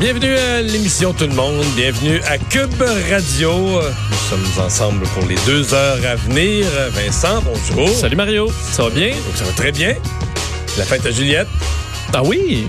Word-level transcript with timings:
Bienvenue 0.00 0.34
à 0.36 0.62
l'émission 0.62 1.12
Tout 1.12 1.26
le 1.26 1.34
monde. 1.34 1.64
Bienvenue 1.76 2.20
à 2.28 2.38
Cube 2.38 2.70
Radio. 3.10 3.50
Nous 3.52 4.16
sommes 4.28 4.64
ensemble 4.64 5.04
pour 5.08 5.26
les 5.26 5.34
deux 5.46 5.74
heures 5.74 5.98
à 6.06 6.14
venir. 6.16 6.66
Vincent, 6.90 7.42
bonjour. 7.42 7.88
Salut 7.88 8.16
Mario, 8.16 8.48
ça 8.70 8.84
va 8.84 8.90
bien? 8.90 9.08
Donc, 9.10 9.36
ça 9.36 9.44
va 9.44 9.52
très 9.52 9.72
bien. 9.72 9.94
La 10.76 10.84
fête 10.84 11.04
à 11.06 11.10
Juliette, 11.10 11.48
Ah 12.14 12.22
oui? 12.22 12.68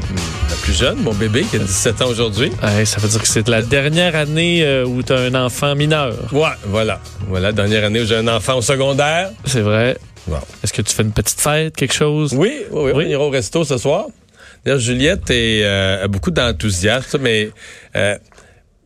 la 0.50 0.56
plus 0.56 0.74
jeune, 0.74 0.98
mon 1.04 1.14
bébé 1.14 1.44
qui 1.50 1.58
a 1.58 1.60
17 1.60 2.02
ans 2.02 2.08
aujourd'hui. 2.08 2.52
Ouais, 2.64 2.84
ça 2.86 3.00
veut 3.00 3.08
dire 3.08 3.22
que 3.22 3.28
c'est 3.28 3.48
la 3.48 3.62
dernière 3.62 4.16
année 4.16 4.64
euh, 4.64 4.84
où 4.86 5.04
tu 5.04 5.14
as 5.14 5.18
un 5.20 5.36
enfant 5.36 5.76
mineur. 5.76 6.16
Ouais, 6.32 6.50
voilà. 6.66 7.00
Voilà, 7.28 7.52
dernière 7.52 7.84
année 7.86 8.02
où 8.02 8.06
j'ai 8.06 8.16
un 8.16 8.28
enfant 8.28 8.56
au 8.58 8.62
secondaire. 8.62 9.30
C'est 9.46 9.62
vrai. 9.62 9.98
Wow. 10.28 10.38
Est-ce 10.64 10.74
que 10.74 10.82
tu 10.82 10.94
fais 10.96 11.04
une 11.04 11.12
petite 11.12 11.40
fête, 11.40 11.76
quelque 11.76 11.94
chose? 11.94 12.34
Oui, 12.36 12.52
oui, 12.72 12.82
oui, 12.86 12.92
Oui? 12.96 13.04
on 13.06 13.10
ira 13.10 13.24
au 13.24 13.30
resto 13.30 13.64
ce 13.64 13.78
soir. 13.78 14.06
D'ailleurs, 14.66 14.80
Juliette 14.80 15.30
est, 15.30 15.64
euh, 15.64 16.04
a 16.04 16.08
beaucoup 16.08 16.32
d'enthousiasme, 16.32 17.06
ça, 17.10 17.18
mais 17.18 17.50
euh, 17.96 18.18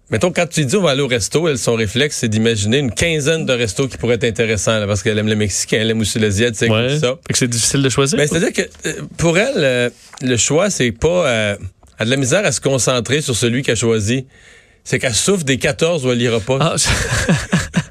mettons, 0.10 0.32
quand 0.32 0.48
tu 0.48 0.66
dis 0.66 0.76
on 0.76 0.82
va 0.82 0.92
aller 0.92 1.02
au 1.02 1.08
resto, 1.08 1.48
elle, 1.48 1.58
son 1.58 1.76
réflexe, 1.76 2.18
c'est 2.18 2.28
d'imaginer 2.30 2.78
une 2.78 2.92
quinzaine 2.92 3.46
de 3.46 3.54
restos 3.54 3.88
qui 3.88 3.98
pourraient 3.98 4.16
être 4.16 4.24
intéressants, 4.24 4.80
là, 4.80 4.88
parce 4.88 5.04
qu'elle 5.04 5.18
aime 5.18 5.28
le 5.28 5.36
Mexicain, 5.36 5.78
elle 5.82 5.90
aime 5.92 6.02
aussi 6.02 6.20
l'asiatique, 6.20 6.72
Ouais. 6.72 6.94
tout 6.96 7.00
ça. 7.00 7.16
Fait 7.28 7.34
que 7.34 7.38
c'est 7.40 7.48
difficile 7.48 7.82
de 7.82 7.90
choisir. 7.90 8.18
Ben, 8.18 8.28
c'est-à-dire 8.28 8.54
que 8.54 8.62
euh, 8.88 8.94
pour 9.18 9.38
elle, 9.38 9.54
euh, 9.58 9.90
le 10.22 10.38
choix, 10.38 10.70
c'est 10.70 10.92
pas... 10.92 11.28
Elle 11.30 11.58
a 12.00 12.06
de 12.06 12.10
la 12.10 12.18
misère 12.18 12.46
à 12.46 12.52
se 12.52 12.62
concentrer 12.62 13.22
sur 13.22 13.36
celui 13.36 13.62
qu'elle 13.64 13.74
a 13.74 13.76
choisi. 13.76 14.26
C'est 14.84 15.00
qu'elle 15.00 15.14
souffre 15.14 15.44
des 15.44 15.58
14 15.58 16.06
où 16.06 16.12
elle 16.12 16.22
ira 16.22 16.40
pas. 16.40 16.58
Ah, 16.60 16.76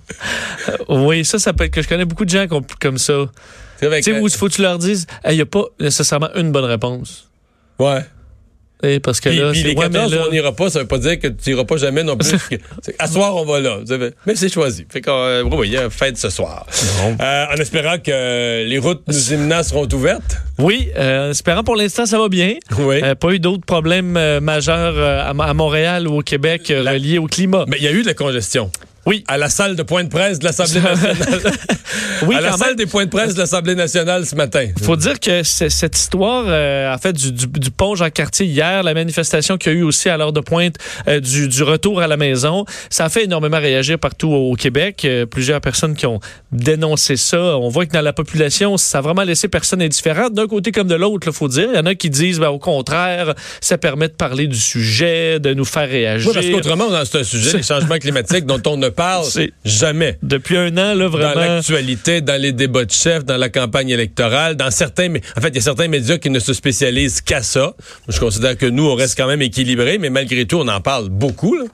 oui, 0.88 1.24
ça, 1.24 1.38
ça 1.38 1.52
peut 1.52 1.64
être 1.64 1.72
que 1.72 1.82
je 1.82 1.88
connais 1.88 2.04
beaucoup 2.04 2.24
de 2.24 2.30
gens 2.30 2.46
qui 2.46 2.54
ont- 2.54 2.64
comme 2.80 2.98
ça. 2.98 3.30
Tu 3.80 4.02
sais, 4.02 4.18
où 4.20 4.26
il 4.26 4.32
faut 4.32 4.46
que 4.48 4.52
tu 4.54 4.62
leur 4.62 4.78
dises, 4.78 5.06
il 5.28 5.34
n'y 5.34 5.40
a 5.40 5.46
pas 5.46 5.64
nécessairement 5.80 6.28
une 6.36 6.52
bonne 6.52 6.64
réponse. 6.64 7.28
Ouais. 7.78 8.00
Parce 9.04 9.20
que 9.20 9.28
Puis, 9.28 9.38
là, 9.38 9.52
puis 9.52 9.62
les 9.62 9.68
ouais, 9.76 9.88
mais 9.88 9.94
14 9.98 10.12
où 10.12 10.16
là- 10.16 10.24
on 10.26 10.32
n'ira 10.32 10.50
pas, 10.56 10.68
ça 10.68 10.80
veut 10.80 10.88
pas 10.88 10.98
dire 10.98 11.16
que 11.20 11.28
tu 11.28 11.50
n'iras 11.50 11.62
pas 11.64 11.76
jamais 11.76 12.02
non 12.02 12.16
plus. 12.16 12.32
Que- 12.50 12.56
à 12.98 13.06
soir, 13.06 13.36
on 13.36 13.44
va 13.44 13.60
là. 13.60 13.78
Mais 14.26 14.34
c'est 14.34 14.52
choisi. 14.52 14.84
Fait 14.90 15.00
qu'on, 15.00 15.12
euh, 15.12 15.44
il 15.64 15.70
y 15.70 15.76
a 15.76 15.88
fête 15.88 16.16
ce 16.18 16.30
soir. 16.30 16.66
Euh, 17.20 17.44
en 17.52 17.54
espérant 17.60 17.98
que 17.98 18.64
les 18.66 18.78
routes 18.78 19.02
nous 19.06 19.32
imminents 19.34 19.62
seront 19.62 19.86
ouvertes. 19.92 20.36
Oui, 20.58 20.88
euh, 20.98 21.28
en 21.28 21.30
espérant 21.30 21.62
pour 21.62 21.76
l'instant, 21.76 22.06
ça 22.06 22.18
va 22.18 22.28
bien. 22.28 22.54
Oui. 22.80 23.00
Euh, 23.04 23.14
pas 23.14 23.30
eu 23.30 23.38
d'autres 23.38 23.64
problèmes 23.64 24.18
majeurs 24.40 24.98
à, 25.28 25.32
Mo- 25.32 25.42
à 25.44 25.54
Montréal 25.54 26.08
ou 26.08 26.18
au 26.18 26.22
Québec 26.22 26.62
reliés 26.76 27.18
au 27.18 27.26
climat. 27.28 27.64
Mais 27.68 27.76
il 27.78 27.84
y 27.84 27.88
a 27.88 27.92
eu 27.92 28.02
de 28.02 28.06
la 28.08 28.14
congestion. 28.14 28.68
Oui. 29.04 29.24
À 29.26 29.36
la 29.36 29.48
salle 29.48 29.74
de 29.76 29.82
point 29.82 30.04
de 30.04 30.08
presse 30.08 30.38
de 30.38 30.44
l'Assemblée 30.44 30.80
nationale. 30.80 31.16
Oui, 32.26 32.36
à 32.36 32.40
la 32.40 32.52
salle 32.52 32.68
même. 32.68 32.76
des 32.76 32.86
points 32.86 33.04
de 33.04 33.10
presse 33.10 33.34
de 33.34 33.40
l'Assemblée 33.40 33.74
nationale 33.74 34.24
ce 34.26 34.36
matin. 34.36 34.68
faut 34.82 34.96
dire 34.96 35.18
que 35.18 35.42
cette 35.42 35.98
histoire, 35.98 36.44
euh, 36.46 36.94
en 36.94 36.96
fait, 36.98 37.12
du, 37.12 37.32
du, 37.32 37.46
du 37.48 37.70
pont 37.70 37.96
Jean-Cartier 37.96 38.46
hier, 38.46 38.82
la 38.84 38.94
manifestation 38.94 39.58
qu'il 39.58 39.72
y 39.72 39.74
a 39.74 39.78
eu 39.78 39.82
aussi 39.82 40.08
à 40.08 40.16
l'heure 40.16 40.32
de 40.32 40.40
pointe 40.40 40.76
euh, 41.08 41.18
du, 41.20 41.48
du 41.48 41.62
retour 41.64 42.00
à 42.00 42.06
la 42.06 42.16
maison, 42.16 42.64
ça 42.90 43.04
a 43.06 43.08
fait 43.08 43.24
énormément 43.24 43.58
réagir 43.58 43.98
partout 43.98 44.28
au 44.28 44.54
Québec. 44.54 45.04
Euh, 45.04 45.26
plusieurs 45.26 45.60
personnes 45.60 45.94
qui 45.96 46.06
ont 46.06 46.20
dénoncé 46.52 47.16
ça. 47.16 47.58
On 47.58 47.68
voit 47.68 47.86
que 47.86 47.92
dans 47.92 48.00
la 48.02 48.12
population, 48.12 48.76
ça 48.76 48.98
a 48.98 49.00
vraiment 49.00 49.24
laissé 49.24 49.48
personne 49.48 49.82
indifférent, 49.82 50.30
d'un 50.30 50.46
côté 50.46 50.70
comme 50.70 50.88
de 50.88 50.94
l'autre, 50.94 51.26
il 51.26 51.32
faut 51.32 51.48
dire. 51.48 51.68
Il 51.72 51.76
y 51.76 51.78
en 51.80 51.86
a 51.86 51.94
qui 51.96 52.08
disent, 52.08 52.38
ben, 52.38 52.48
au 52.50 52.58
contraire, 52.60 53.34
ça 53.60 53.78
permet 53.78 54.08
de 54.08 54.14
parler 54.14 54.46
du 54.46 54.58
sujet, 54.58 55.40
de 55.40 55.54
nous 55.54 55.64
faire 55.64 55.88
réagir. 55.88 56.28
Oui, 56.28 56.34
parce 56.34 56.46
qu'autrement, 56.48 56.88
dans- 56.88 57.04
c'est 57.04 57.18
un 57.18 57.24
sujet, 57.24 57.56
les 57.56 57.62
changements 57.64 57.98
climatiques 57.98 58.46
dont 58.46 58.62
on 58.66 58.76
ne 58.76 58.88
parle 58.92 59.26
jamais. 59.64 60.18
Depuis 60.22 60.56
un 60.56 60.68
an, 60.76 60.94
là, 60.94 61.04
Dans 61.04 61.08
vraiment. 61.10 61.34
l'actualité, 61.54 62.20
dans 62.20 62.40
les 62.40 62.52
débats 62.52 62.84
de 62.84 62.90
chefs, 62.90 63.24
dans 63.24 63.36
la 63.36 63.48
campagne 63.48 63.90
électorale, 63.90 64.56
dans 64.56 64.70
certains, 64.70 65.12
en 65.36 65.40
fait, 65.40 65.48
il 65.48 65.54
y 65.56 65.58
a 65.58 65.62
certains 65.62 65.88
médias 65.88 66.18
qui 66.18 66.30
ne 66.30 66.38
se 66.38 66.52
spécialisent 66.52 67.20
qu'à 67.20 67.42
ça. 67.42 67.74
Je 68.08 68.18
considère 68.20 68.56
que 68.56 68.66
nous, 68.66 68.86
on 68.86 68.94
reste 68.94 69.16
quand 69.16 69.26
même 69.26 69.42
équilibrés, 69.42 69.98
mais 69.98 70.10
malgré 70.10 70.46
tout, 70.46 70.58
on 70.58 70.68
en 70.68 70.80
parle 70.80 71.08
beaucoup. 71.08 71.54
là. 71.56 71.64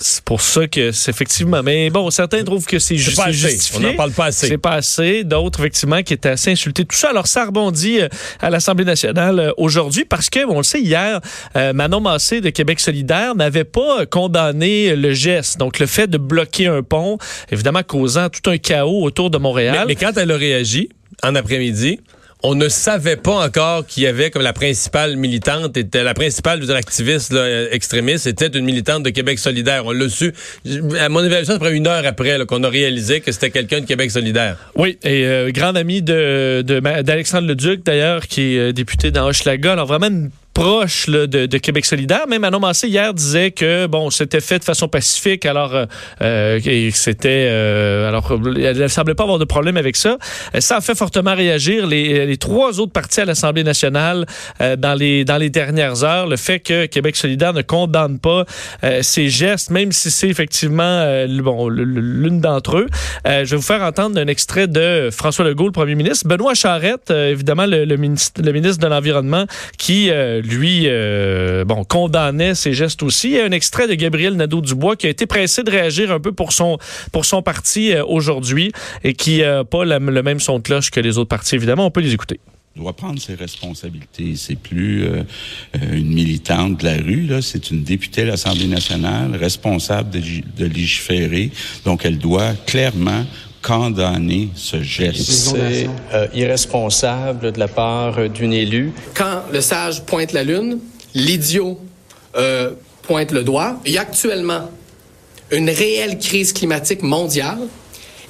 C'est 0.00 0.22
pour 0.24 0.40
ça 0.40 0.66
que 0.68 0.92
c'est 0.92 1.10
effectivement. 1.10 1.62
Mais 1.62 1.90
bon, 1.90 2.10
certains 2.10 2.44
trouvent 2.44 2.64
que 2.66 2.78
c'est 2.78 2.96
ju- 2.96 3.10
pas 3.16 3.24
c'est 3.24 3.30
assez. 3.30 3.50
justifié. 3.50 3.78
On 3.78 3.90
n'en 3.90 3.94
parle 3.96 4.12
pas 4.12 4.26
assez. 4.26 4.46
C'est 4.48 4.58
pas 4.58 4.74
assez. 4.74 5.24
D'autres, 5.24 5.60
effectivement, 5.60 6.02
qui 6.02 6.14
étaient 6.14 6.28
assez 6.28 6.52
insultés. 6.52 6.84
Tout 6.84 6.96
ça, 6.96 7.10
alors, 7.10 7.26
ça 7.26 7.44
rebondit 7.46 8.00
euh, 8.00 8.08
à 8.40 8.48
l'Assemblée 8.50 8.84
nationale 8.84 9.38
euh, 9.40 9.52
aujourd'hui 9.56 10.04
parce 10.04 10.30
que, 10.30 10.44
on 10.46 10.58
le 10.58 10.62
sait, 10.62 10.80
hier, 10.80 11.20
euh, 11.56 11.72
Manon 11.72 12.00
Massé 12.00 12.40
de 12.40 12.50
Québec 12.50 12.78
solidaire 12.80 13.34
n'avait 13.34 13.64
pas 13.64 14.06
condamné 14.06 14.94
le 14.94 15.12
geste. 15.14 15.58
Donc, 15.58 15.78
le 15.80 15.86
fait 15.86 16.06
de 16.06 16.18
bloquer 16.18 16.68
un 16.68 16.82
pont, 16.82 17.18
évidemment, 17.50 17.82
causant 17.82 18.28
tout 18.28 18.48
un 18.50 18.58
chaos 18.58 19.02
autour 19.02 19.30
de 19.30 19.38
Mais, 19.38 19.42
Montréal. 19.42 19.84
mais 19.88 19.96
quand 19.96 20.12
elle 20.16 20.30
a 20.30 20.36
réagi, 20.36 20.88
en 21.24 21.34
après-midi, 21.34 21.98
on 22.42 22.54
ne 22.54 22.68
savait 22.68 23.16
pas 23.16 23.44
encore 23.44 23.86
qu'il 23.86 24.04
y 24.04 24.06
avait 24.06 24.30
comme 24.30 24.42
la 24.42 24.52
principale 24.52 25.16
militante, 25.16 25.76
était 25.76 26.04
la 26.04 26.14
principale 26.14 26.60
dire, 26.60 26.76
activiste 26.76 27.32
là, 27.32 27.72
extrémiste, 27.72 28.26
était 28.26 28.46
une 28.46 28.64
militante 28.64 29.02
de 29.02 29.10
Québec 29.10 29.38
solidaire. 29.38 29.84
On 29.86 29.92
l'a 29.92 30.08
su, 30.08 30.32
à 31.00 31.08
mon 31.08 31.20
évaluation, 31.20 31.54
après 31.54 31.74
une 31.74 31.86
heure 31.86 32.06
après 32.06 32.38
qu'on 32.46 32.62
a 32.62 32.68
réalisé 32.68 33.20
que 33.20 33.32
c'était 33.32 33.50
quelqu'un 33.50 33.80
de 33.80 33.86
Québec 33.86 34.10
solidaire. 34.10 34.56
Oui, 34.76 34.98
et 35.02 35.24
euh, 35.26 35.50
grand 35.50 35.74
ami 35.74 36.02
de, 36.02 36.62
d'Alexandre 37.02 37.48
Leduc, 37.48 37.84
d'ailleurs, 37.84 38.26
qui 38.26 38.54
est 38.54 38.58
euh, 38.58 38.72
député 38.72 39.10
dans 39.10 39.26
Hochelaga. 39.26 39.72
Alors, 39.72 39.86
vraiment 39.86 40.06
une 40.06 40.30
proche 40.58 41.08
de, 41.08 41.46
de 41.46 41.58
Québec 41.58 41.84
solidaire. 41.84 42.26
Même 42.26 42.42
Manon 42.42 42.58
Massé, 42.58 42.88
hier, 42.88 43.14
disait 43.14 43.52
que, 43.52 43.86
bon, 43.86 44.10
c'était 44.10 44.40
fait 44.40 44.58
de 44.58 44.64
façon 44.64 44.88
pacifique, 44.88 45.46
alors, 45.46 45.72
euh, 45.72 45.86
euh, 46.20 46.90
c'était... 46.92 47.46
euh, 47.48 48.08
alors, 48.08 48.32
elle 48.56 48.76
ne 48.76 48.88
semblait 48.88 49.14
pas 49.14 49.22
avoir 49.22 49.38
de 49.38 49.44
problème 49.44 49.76
avec 49.76 49.94
ça. 49.94 50.18
Euh, 50.56 50.60
Ça 50.60 50.78
a 50.78 50.80
fait 50.80 50.96
fortement 50.96 51.36
réagir 51.36 51.86
les, 51.86 52.36
trois 52.38 52.80
autres 52.80 52.90
partis 52.90 53.20
à 53.20 53.24
l'Assemblée 53.24 53.62
nationale 53.62 54.26
euh, 54.60 54.74
dans, 54.74 54.94
les, 54.94 55.24
dans 55.24 55.36
les 55.36 55.48
dernières 55.48 56.02
heures. 56.02 56.26
Le 56.26 56.36
fait 56.36 56.58
que 56.58 56.86
Québec 56.86 57.14
solidaire 57.14 57.52
ne 57.52 57.62
condamne 57.62 58.18
pas 58.18 58.44
euh, 58.82 58.98
ces 59.02 59.28
gestes, 59.28 59.70
même 59.70 59.92
si 59.92 60.10
c'est 60.10 60.28
effectivement 60.28 61.24
bon, 61.40 61.68
l'une 61.68 62.40
d'entre 62.40 62.78
eux. 62.78 62.86
Je 63.24 63.44
vais 63.44 63.56
vous 63.56 63.62
faire 63.62 63.82
entendre 63.82 64.20
un 64.20 64.26
extrait 64.26 64.66
de 64.66 65.10
François 65.12 65.44
Legault, 65.44 65.66
le 65.66 65.72
premier 65.72 65.94
ministre. 65.94 66.26
Benoît 66.26 66.54
Charette, 66.54 67.10
évidemment, 67.10 67.66
le, 67.66 67.84
le 67.84 67.96
ministre, 67.96 68.42
le 68.42 68.52
ministre 68.52 68.82
de 68.82 68.88
l'Environnement, 68.88 69.44
qui, 69.76 70.10
lui, 70.48 70.82
euh, 70.86 71.64
bon, 71.64 71.84
condamnait 71.84 72.54
ces 72.54 72.72
gestes 72.72 73.02
aussi. 73.02 73.28
Il 73.28 73.34
y 73.36 73.40
a 73.40 73.44
un 73.44 73.52
extrait 73.52 73.86
de 73.88 73.94
Gabriel 73.94 74.34
Nadeau-Dubois 74.34 74.96
qui 74.96 75.06
a 75.06 75.10
été 75.10 75.26
pressé 75.26 75.62
de 75.62 75.70
réagir 75.70 76.10
un 76.12 76.20
peu 76.20 76.32
pour 76.32 76.52
son, 76.52 76.78
pour 77.12 77.24
son 77.24 77.42
parti 77.42 77.92
euh, 77.92 78.04
aujourd'hui 78.04 78.72
et 79.04 79.12
qui 79.14 79.38
n'a 79.42 79.64
pas 79.64 79.84
la- 79.84 79.98
le 79.98 80.22
même 80.22 80.40
son 80.40 80.58
de 80.58 80.62
cloche 80.62 80.90
que 80.90 81.00
les 81.00 81.18
autres 81.18 81.28
partis, 81.28 81.54
évidemment. 81.54 81.86
On 81.86 81.90
peut 81.90 82.00
les 82.00 82.14
écouter. 82.14 82.40
doit 82.76 82.92
prendre 82.94 83.20
ses 83.20 83.34
responsabilités. 83.34 84.34
C'est 84.36 84.54
plus 84.58 85.02
euh, 85.04 85.22
euh, 85.76 85.94
une 85.96 86.12
militante 86.14 86.78
de 86.80 86.84
la 86.84 86.96
rue, 86.96 87.22
là. 87.26 87.42
C'est 87.42 87.70
une 87.72 87.82
députée 87.82 88.22
de 88.22 88.28
l'Assemblée 88.28 88.68
nationale, 88.68 89.34
responsable 89.34 90.10
de, 90.10 90.20
de 90.56 90.64
légiférer. 90.66 91.50
Donc, 91.84 92.04
elle 92.04 92.18
doit 92.18 92.52
clairement 92.66 93.24
condamner 93.68 94.48
ce 94.54 94.82
geste. 94.82 95.30
C'est 95.30 95.88
euh, 96.14 96.26
irresponsable 96.32 97.52
de 97.52 97.60
la 97.60 97.68
part 97.68 98.28
d'une 98.30 98.54
élue. 98.54 98.92
Quand 99.14 99.42
le 99.52 99.60
sage 99.60 100.02
pointe 100.04 100.32
la 100.32 100.42
lune, 100.42 100.78
l'idiot 101.14 101.78
euh, 102.36 102.70
pointe 103.02 103.30
le 103.30 103.44
doigt. 103.44 103.78
Il 103.84 103.92
y 103.92 103.98
a 103.98 104.02
actuellement 104.02 104.70
une 105.50 105.68
réelle 105.68 106.18
crise 106.18 106.54
climatique 106.54 107.02
mondiale 107.02 107.58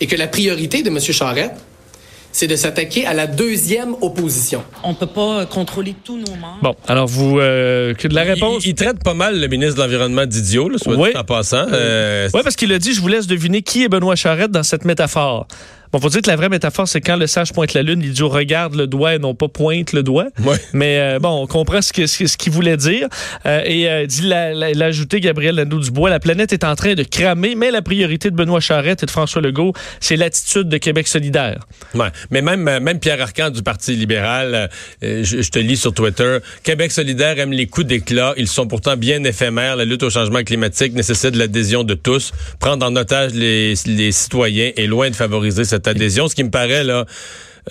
et 0.01 0.07
que 0.07 0.17
la 0.17 0.27
priorité 0.27 0.83
de 0.83 0.89
M. 0.89 1.01
Charette, 1.01 1.57
c'est 2.33 2.47
de 2.47 2.57
s'attaquer 2.57 3.07
à 3.07 3.15
la 3.15 3.27
deuxième 3.27 3.95
opposition. 4.01 4.63
On 4.85 4.91
ne 4.91 4.95
peut 4.95 5.07
pas 5.07 5.47
contrôler 5.47 5.95
tous 6.05 6.17
nos 6.17 6.37
membres. 6.37 6.59
Bon, 6.63 6.75
alors 6.87 7.07
vous, 7.07 7.39
euh, 7.41 7.95
que 7.95 8.07
de 8.09 8.15
la 8.15 8.23
réponse. 8.23 8.65
Il, 8.65 8.71
il 8.71 8.75
traite 8.75 9.03
pas 9.03 9.15
mal 9.15 9.41
le 9.41 9.49
ministre 9.49 9.77
de 9.77 9.81
l'Environnement 9.83 10.27
d'idiot, 10.27 10.71
soit 10.79 10.95
Oui. 10.97 11.11
dit 11.13 11.17
en 11.19 11.25
passant. 11.25 11.67
Euh, 11.73 12.29
Oui, 12.35 12.41
parce 12.45 12.57
qu'il 12.57 12.73
a 12.73 12.79
dit, 12.79 12.93
je 12.93 13.01
vous 13.01 13.09
laisse 13.09 13.27
deviner 13.27 13.63
qui 13.63 13.85
est 13.85 13.89
Benoît 13.89 14.15
Charette 14.17 14.51
dans 14.51 14.63
cette 14.63 14.85
métaphore. 14.85 15.47
Bon, 15.93 16.01
faut 16.01 16.09
dire 16.09 16.23
que 16.23 16.29
la 16.31 16.37
vraie 16.37 16.49
métaphore, 16.49 16.87
c'est 16.89 17.01
quand 17.01 17.17
le 17.17 17.27
sage 17.27 17.53
pointe 17.53 17.73
la 17.75 17.83
lune, 17.83 18.01
l'idiot 18.01 18.29
regarde 18.29 18.75
le 18.75 18.87
doigt 18.87 19.15
et 19.15 19.19
non 19.19 19.35
pas 19.35 19.49
pointe 19.49 19.93
le 19.93 20.03
doigt. 20.03 20.27
Ouais. 20.45 20.57
Mais 20.73 20.99
euh, 20.99 21.19
bon, 21.19 21.43
on 21.43 21.47
comprend 21.47 21.81
ce 21.83 21.93
que- 21.93 22.07
ce 22.07 22.27
ce 22.27 22.37
qu'il 22.37 22.53
voulait 22.53 22.77
dire. 22.77 23.09
Euh, 23.47 23.63
et 23.65 23.89
euh, 23.89 24.07
dit, 24.07 24.23
la- 24.23 24.53
la- 24.55 24.71
il 24.71 24.83
a 24.83 24.87
ajouté 24.87 25.21
Gabriel 25.21 25.55
Nadeau-Dubois, 25.57 26.11
la 26.11 26.21
planète 26.21 26.53
est 26.53 26.65
en 26.65 26.75
train 26.75 26.95
de 26.95 27.03
cramer, 27.03 27.55
mais 27.55 27.71
la 27.71 27.83
priorité 27.83 28.31
de 28.31 28.37
Benoît 28.37 28.61
Charette 28.61 29.03
et 29.03 29.07
de 29.07 29.11
François 29.11 29.41
Legault, 29.41 29.73
c'est 30.01 30.17
l'attitude 30.17 30.69
de 30.69 30.77
Québec 30.79 31.09
solidaire. 31.09 31.61
Ouais. 31.95 32.09
Mais 32.31 32.43
même, 32.43 32.67
euh, 32.69 32.81
même 32.81 32.99
Pierre 33.01 33.21
Arcan 33.23 33.51
du 33.51 33.63
Parti 33.63 33.95
libéral, 33.97 34.69
je, 35.03 35.23
je 35.43 35.51
te 35.51 35.59
lis 35.59 35.77
sur 35.77 35.93
Twitter, 35.95 36.39
Québec 36.63 36.93
solidaire 36.93 37.39
aime 37.39 37.53
les 37.53 37.67
coups 37.67 37.87
d'éclat. 37.87 38.35
Ils 38.37 38.49
sont 38.49 38.67
pourtant 38.67 38.97
bien 38.97 39.23
éphémères. 39.25 39.77
La 39.77 39.85
lutte 39.85 40.03
au 40.03 40.11
changement 40.11 40.43
climatique 40.43 40.93
nécessite 40.95 41.35
l'adhésion 41.37 41.85
de 41.85 41.95
tous. 41.95 42.33
Prendre 42.61 42.85
en 42.85 42.95
otage 42.97 43.33
les, 43.35 43.75
les 43.87 44.13
citoyens 44.13 44.71
est 44.77 44.87
loin 44.87 45.09
de 45.11 45.17
favoriser 45.17 45.65
cette 45.65 45.78
adhésion. 45.87 46.29
Ce 46.29 46.35
qui 46.35 46.43
me 46.43 46.51
paraît, 46.51 46.83
là, 46.83 47.05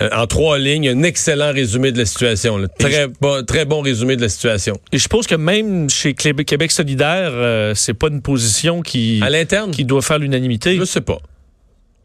euh, 0.00 0.08
en 0.12 0.26
trois 0.26 0.58
lignes, 0.58 0.88
un 0.88 1.02
excellent 1.02 1.52
résumé 1.52 1.90
de 1.90 1.98
la 1.98 2.06
situation. 2.06 2.56
là. 2.56 2.68
Très, 2.68 3.08
bon, 3.20 3.44
très 3.44 3.64
bon 3.64 3.80
résumé 3.80 4.16
de 4.16 4.22
la 4.22 4.28
situation. 4.28 4.78
Et 4.92 4.98
je 4.98 5.02
suppose 5.02 5.26
que 5.26 5.34
même 5.34 5.90
chez 5.90 6.14
Québec 6.14 6.70
solidaire, 6.70 7.30
euh, 7.32 7.74
c'est 7.74 7.94
pas 7.94 8.08
une 8.08 8.22
position 8.22 8.80
qui, 8.80 9.20
À 9.22 9.30
l'interne, 9.30 9.72
qui 9.72 9.84
doit 9.84 10.02
faire 10.02 10.18
l'unanimité. 10.18 10.76
Je 10.76 10.84
sais 10.84 11.00
pas. 11.00 11.18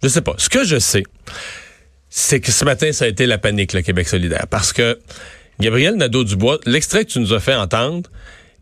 Je 0.01 0.07
sais 0.07 0.21
pas. 0.21 0.33
Ce 0.37 0.49
que 0.49 0.65
je 0.65 0.79
sais, 0.79 1.03
c'est 2.09 2.39
que 2.39 2.51
ce 2.51 2.65
matin, 2.65 2.91
ça 2.91 3.05
a 3.05 3.07
été 3.07 3.25
la 3.25 3.37
panique, 3.37 3.73
le 3.73 3.81
Québec 3.81 4.07
solidaire. 4.07 4.47
Parce 4.49 4.73
que 4.73 4.99
Gabriel 5.59 5.95
Nadeau-Dubois, 5.95 6.59
l'extrait 6.65 7.05
que 7.05 7.11
tu 7.11 7.19
nous 7.19 7.33
as 7.33 7.39
fait 7.39 7.55
entendre, 7.55 8.09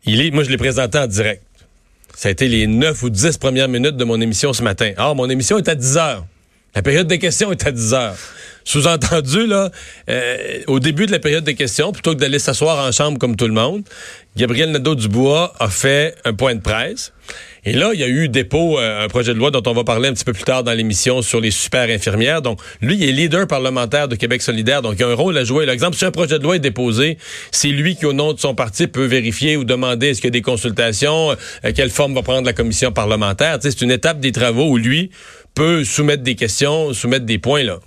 il 0.05 0.21
est, 0.21 0.31
moi, 0.31 0.43
je 0.43 0.49
l'ai 0.49 0.57
présenté 0.57 0.97
en 0.97 1.07
direct. 1.07 1.43
Ça 2.15 2.27
a 2.27 2.31
été 2.31 2.47
les 2.47 2.67
9 2.67 3.01
ou 3.03 3.09
10 3.09 3.37
premières 3.37 3.69
minutes 3.69 3.95
de 3.95 4.03
mon 4.03 4.19
émission 4.19 4.51
ce 4.51 4.61
matin. 4.61 4.91
Ah, 4.97 5.13
mon 5.13 5.29
émission 5.29 5.57
est 5.57 5.67
à 5.69 5.75
10 5.75 5.97
heures. 5.97 6.25
La 6.73 6.81
période 6.81 7.07
des 7.07 7.19
questions 7.19 7.51
est 7.51 7.67
à 7.67 7.71
10 7.71 7.93
heures. 7.93 8.17
Sous-entendu, 8.63 9.47
là, 9.47 9.71
euh, 10.09 10.59
au 10.67 10.79
début 10.79 11.05
de 11.05 11.11
la 11.11 11.19
période 11.19 11.43
des 11.43 11.55
questions, 11.55 11.91
plutôt 11.91 12.13
que 12.13 12.19
d'aller 12.19 12.39
s'asseoir 12.39 12.85
en 12.85 12.91
chambre 12.91 13.17
comme 13.17 13.35
tout 13.35 13.47
le 13.47 13.53
monde, 13.53 13.83
Gabriel 14.37 14.71
Nadeau-Dubois 14.71 15.53
a 15.59 15.69
fait 15.69 16.15
un 16.23 16.33
point 16.33 16.55
de 16.55 16.61
presse. 16.61 17.11
Et 17.63 17.73
là, 17.73 17.91
il 17.93 17.99
y 17.99 18.03
a 18.03 18.07
eu 18.07 18.29
dépôt, 18.29 18.79
euh, 18.79 19.03
un 19.03 19.07
projet 19.07 19.33
de 19.33 19.37
loi 19.37 19.51
dont 19.51 19.61
on 19.67 19.73
va 19.73 19.83
parler 19.83 20.09
un 20.09 20.13
petit 20.13 20.23
peu 20.23 20.33
plus 20.33 20.43
tard 20.43 20.63
dans 20.63 20.71
l'émission 20.73 21.21
sur 21.21 21.39
les 21.39 21.51
super 21.51 21.89
infirmières. 21.89 22.41
Donc, 22.41 22.59
lui, 22.81 22.95
il 22.95 23.03
est 23.03 23.11
leader 23.11 23.45
parlementaire 23.47 24.07
de 24.07 24.15
Québec 24.15 24.41
solidaire, 24.41 24.81
donc 24.81 24.95
il 24.97 25.03
a 25.03 25.09
un 25.09 25.13
rôle 25.13 25.37
à 25.37 25.43
jouer. 25.43 25.65
L'exemple, 25.65 25.95
si 25.95 26.05
un 26.05 26.11
projet 26.11 26.39
de 26.39 26.43
loi 26.43 26.55
est 26.55 26.59
déposé, 26.59 27.17
c'est 27.51 27.67
lui 27.67 27.95
qui, 27.95 28.05
au 28.05 28.13
nom 28.13 28.33
de 28.33 28.39
son 28.39 28.55
parti, 28.55 28.87
peut 28.87 29.05
vérifier 29.05 29.57
ou 29.57 29.63
demander 29.63 30.07
est-ce 30.07 30.21
qu'il 30.21 30.29
y 30.29 30.31
a 30.33 30.39
des 30.39 30.41
consultations, 30.41 31.31
euh, 31.31 31.71
quelle 31.75 31.91
forme 31.91 32.15
va 32.15 32.23
prendre 32.23 32.45
la 32.45 32.53
commission 32.53 32.91
parlementaire. 32.91 33.59
C'est 33.61 33.81
une 33.81 33.91
étape 33.91 34.19
des 34.19 34.31
travaux 34.31 34.69
où 34.69 34.77
lui 34.77 35.11
peut 35.53 35.83
soumettre 35.83 36.23
des 36.23 36.35
questions, 36.35 36.93
soumettre 36.93 37.25
des 37.25 37.37
points, 37.37 37.63
là. 37.63 37.79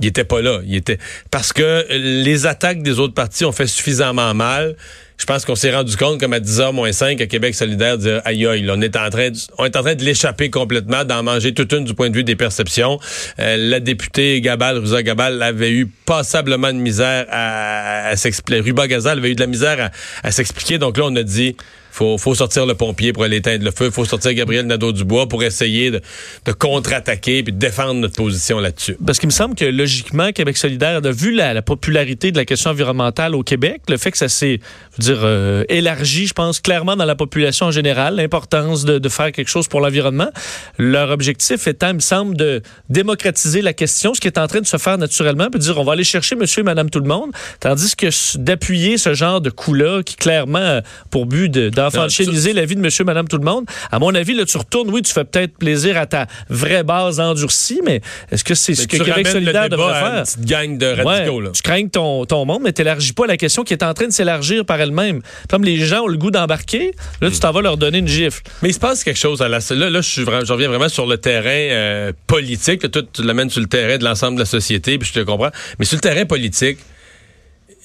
Il 0.00 0.06
était 0.06 0.24
pas 0.24 0.40
là. 0.40 0.60
Il 0.64 0.74
était 0.74 0.98
parce 1.30 1.52
que 1.52 1.86
les 1.90 2.46
attaques 2.46 2.82
des 2.82 2.98
autres 2.98 3.12
partis 3.12 3.44
ont 3.44 3.52
fait 3.52 3.66
suffisamment 3.66 4.32
mal. 4.32 4.76
Je 5.18 5.26
pense 5.26 5.44
qu'on 5.44 5.54
s'est 5.54 5.70
rendu 5.70 5.98
compte, 5.98 6.18
comme 6.18 6.32
à 6.32 6.40
10h 6.40 6.72
moins 6.72 6.92
5, 6.92 7.20
à 7.20 7.26
Québec 7.26 7.54
solidaire, 7.54 7.98
dire 7.98 8.22
aïe 8.24 8.46
aïe, 8.46 8.62
là, 8.62 8.72
on 8.74 8.80
est 8.80 8.96
en 8.96 9.10
train 9.10 9.28
de, 9.28 9.36
on 9.58 9.66
est 9.66 9.76
en 9.76 9.82
train 9.82 9.94
de 9.94 10.02
l'échapper 10.02 10.48
complètement, 10.48 11.04
d'en 11.04 11.22
manger 11.22 11.52
toute 11.52 11.70
une 11.74 11.84
du 11.84 11.92
point 11.92 12.08
de 12.08 12.16
vue 12.16 12.24
des 12.24 12.36
perceptions. 12.36 12.98
Euh, 13.38 13.58
la 13.58 13.80
députée 13.80 14.40
Gabal, 14.40 14.78
Ruza 14.78 15.02
Gabal, 15.02 15.42
avait 15.42 15.72
eu 15.72 15.86
passablement 16.06 16.72
de 16.72 16.78
misère 16.78 17.26
à, 17.30 18.16
s'expliquer. 18.16 18.62
Ruba 18.62 18.88
Gazal 18.88 19.18
avait 19.18 19.32
eu 19.32 19.34
de 19.34 19.40
la 19.40 19.46
misère 19.46 19.90
à 20.22 20.30
s'expliquer. 20.30 20.78
Donc 20.78 20.96
là, 20.96 21.04
on 21.04 21.14
a 21.16 21.22
dit 21.22 21.54
faut, 21.90 22.18
faut 22.18 22.34
sortir 22.34 22.66
le 22.66 22.74
pompier 22.74 23.12
pour 23.12 23.24
aller 23.24 23.36
éteindre 23.36 23.64
le 23.64 23.70
feu. 23.70 23.90
faut 23.90 24.04
sortir 24.04 24.32
Gabriel 24.34 24.66
Nadeau-Dubois 24.66 25.28
pour 25.28 25.42
essayer 25.42 25.90
de, 25.90 26.00
de 26.44 26.52
contre-attaquer 26.52 27.42
puis 27.42 27.52
de 27.52 27.58
défendre 27.58 27.94
notre 28.00 28.14
position 28.16 28.58
là-dessus. 28.60 28.96
Parce 29.04 29.18
qu'il 29.18 29.28
me 29.28 29.32
semble 29.32 29.54
que 29.54 29.64
logiquement, 29.64 30.32
Québec 30.32 30.56
solidaire 30.56 31.00
a 31.04 31.10
vu 31.10 31.32
la, 31.32 31.54
la 31.54 31.62
popularité 31.62 32.32
de 32.32 32.36
la 32.36 32.44
question 32.44 32.70
environnementale 32.70 33.34
au 33.34 33.42
Québec, 33.42 33.82
le 33.88 33.96
fait 33.96 34.10
que 34.10 34.18
ça 34.18 34.28
s'est, 34.28 34.60
dire, 34.98 35.20
euh, 35.22 35.64
élargi, 35.68 36.26
je 36.26 36.32
pense, 36.34 36.60
clairement 36.60 36.96
dans 36.96 37.04
la 37.04 37.14
population 37.16 37.66
en 37.66 37.70
général, 37.70 38.16
l'importance 38.16 38.84
de, 38.84 38.98
de 38.98 39.08
faire 39.08 39.32
quelque 39.32 39.48
chose 39.48 39.68
pour 39.68 39.80
l'environnement. 39.80 40.30
Leur 40.78 41.10
objectif 41.10 41.66
étant, 41.66 41.88
il 41.88 41.94
me 41.94 42.00
semble, 42.00 42.36
de 42.36 42.62
démocratiser 42.88 43.62
la 43.62 43.72
question, 43.72 44.14
ce 44.14 44.20
qui 44.20 44.26
est 44.28 44.38
en 44.38 44.46
train 44.46 44.60
de 44.60 44.66
se 44.66 44.76
faire 44.76 44.98
naturellement, 44.98 45.48
puis 45.50 45.58
de 45.58 45.64
dire 45.64 45.78
on 45.78 45.84
va 45.84 45.92
aller 45.92 46.04
chercher 46.04 46.36
monsieur 46.36 46.60
et 46.60 46.64
madame 46.64 46.90
tout 46.90 47.00
le 47.00 47.08
monde, 47.08 47.30
tandis 47.60 47.96
que 47.96 48.08
d'appuyer 48.38 48.98
ce 48.98 49.14
genre 49.14 49.40
de 49.40 49.50
coup-là, 49.50 50.02
qui 50.02 50.16
clairement 50.16 50.80
pour 51.10 51.26
but 51.26 51.48
de- 51.48 51.68
d'enfanchiniser 51.80 52.52
la 52.52 52.64
vie 52.64 52.76
de 52.76 52.80
monsieur 52.80 53.04
madame 53.04 53.28
tout 53.28 53.38
le 53.38 53.44
monde, 53.44 53.64
à 53.90 53.98
mon 53.98 54.14
avis, 54.14 54.34
là, 54.34 54.44
tu 54.44 54.56
retournes, 54.56 54.90
oui, 54.90 55.02
tu 55.02 55.12
fais 55.12 55.24
peut-être 55.24 55.56
plaisir 55.56 55.96
à 55.96 56.06
ta 56.06 56.26
vraie 56.48 56.82
base 56.82 57.20
endurcie, 57.20 57.80
mais 57.84 58.00
est-ce 58.30 58.44
que 58.44 58.54
c'est 58.54 58.74
ce 58.74 58.86
que 58.86 58.96
tu 58.96 58.98
Québec 58.98 59.14
ramènes 59.14 59.26
le 59.26 59.32
solidaire 59.32 59.68
devrait 59.68 60.00
faire? 60.00 60.18
une 60.18 60.22
petite 60.22 60.44
gang 60.44 60.78
de 60.78 60.86
radicaux. 60.86 61.38
Ouais, 61.38 61.44
là. 61.44 61.50
tu 61.52 61.62
crains 61.62 61.86
ton, 61.88 62.24
ton 62.26 62.44
monde, 62.44 62.62
mais 62.62 62.72
tu 62.72 62.82
n'élargis 62.82 63.12
pas 63.12 63.26
la 63.26 63.36
question 63.36 63.64
qui 63.64 63.72
est 63.72 63.82
en 63.82 63.94
train 63.94 64.06
de 64.06 64.12
s'élargir 64.12 64.64
par 64.64 64.80
elle-même. 64.80 65.20
Comme 65.48 65.64
les 65.64 65.76
gens 65.76 66.02
ont 66.02 66.08
le 66.08 66.16
goût 66.16 66.30
d'embarquer, 66.30 66.92
là, 67.20 67.30
tu 67.30 67.38
t'en 67.38 67.52
vas 67.52 67.62
leur 67.62 67.76
donner 67.76 67.98
une 67.98 68.08
gifle. 68.08 68.42
Mais 68.62 68.70
il 68.70 68.74
se 68.74 68.78
passe 68.78 69.04
quelque 69.04 69.18
chose 69.18 69.42
à 69.42 69.48
la 69.48 69.58
là, 69.70 69.90
là 69.90 70.00
je 70.00 70.08
suis 70.08 70.22
vraiment, 70.22 70.44
je 70.44 70.52
reviens 70.52 70.68
vraiment 70.68 70.88
sur 70.88 71.06
le 71.06 71.18
terrain 71.18 71.48
euh, 71.48 72.12
politique. 72.26 72.90
Toi, 72.90 73.02
tu 73.12 73.22
l'amènes 73.22 73.50
sur 73.50 73.60
le 73.60 73.68
terrain 73.68 73.98
de 73.98 74.04
l'ensemble 74.04 74.34
de 74.34 74.40
la 74.40 74.46
société, 74.46 74.98
puis 74.98 75.10
je 75.12 75.20
te 75.20 75.24
comprends. 75.24 75.50
Mais 75.78 75.84
sur 75.84 75.96
le 75.96 76.00
terrain 76.00 76.24
politique, 76.24 76.78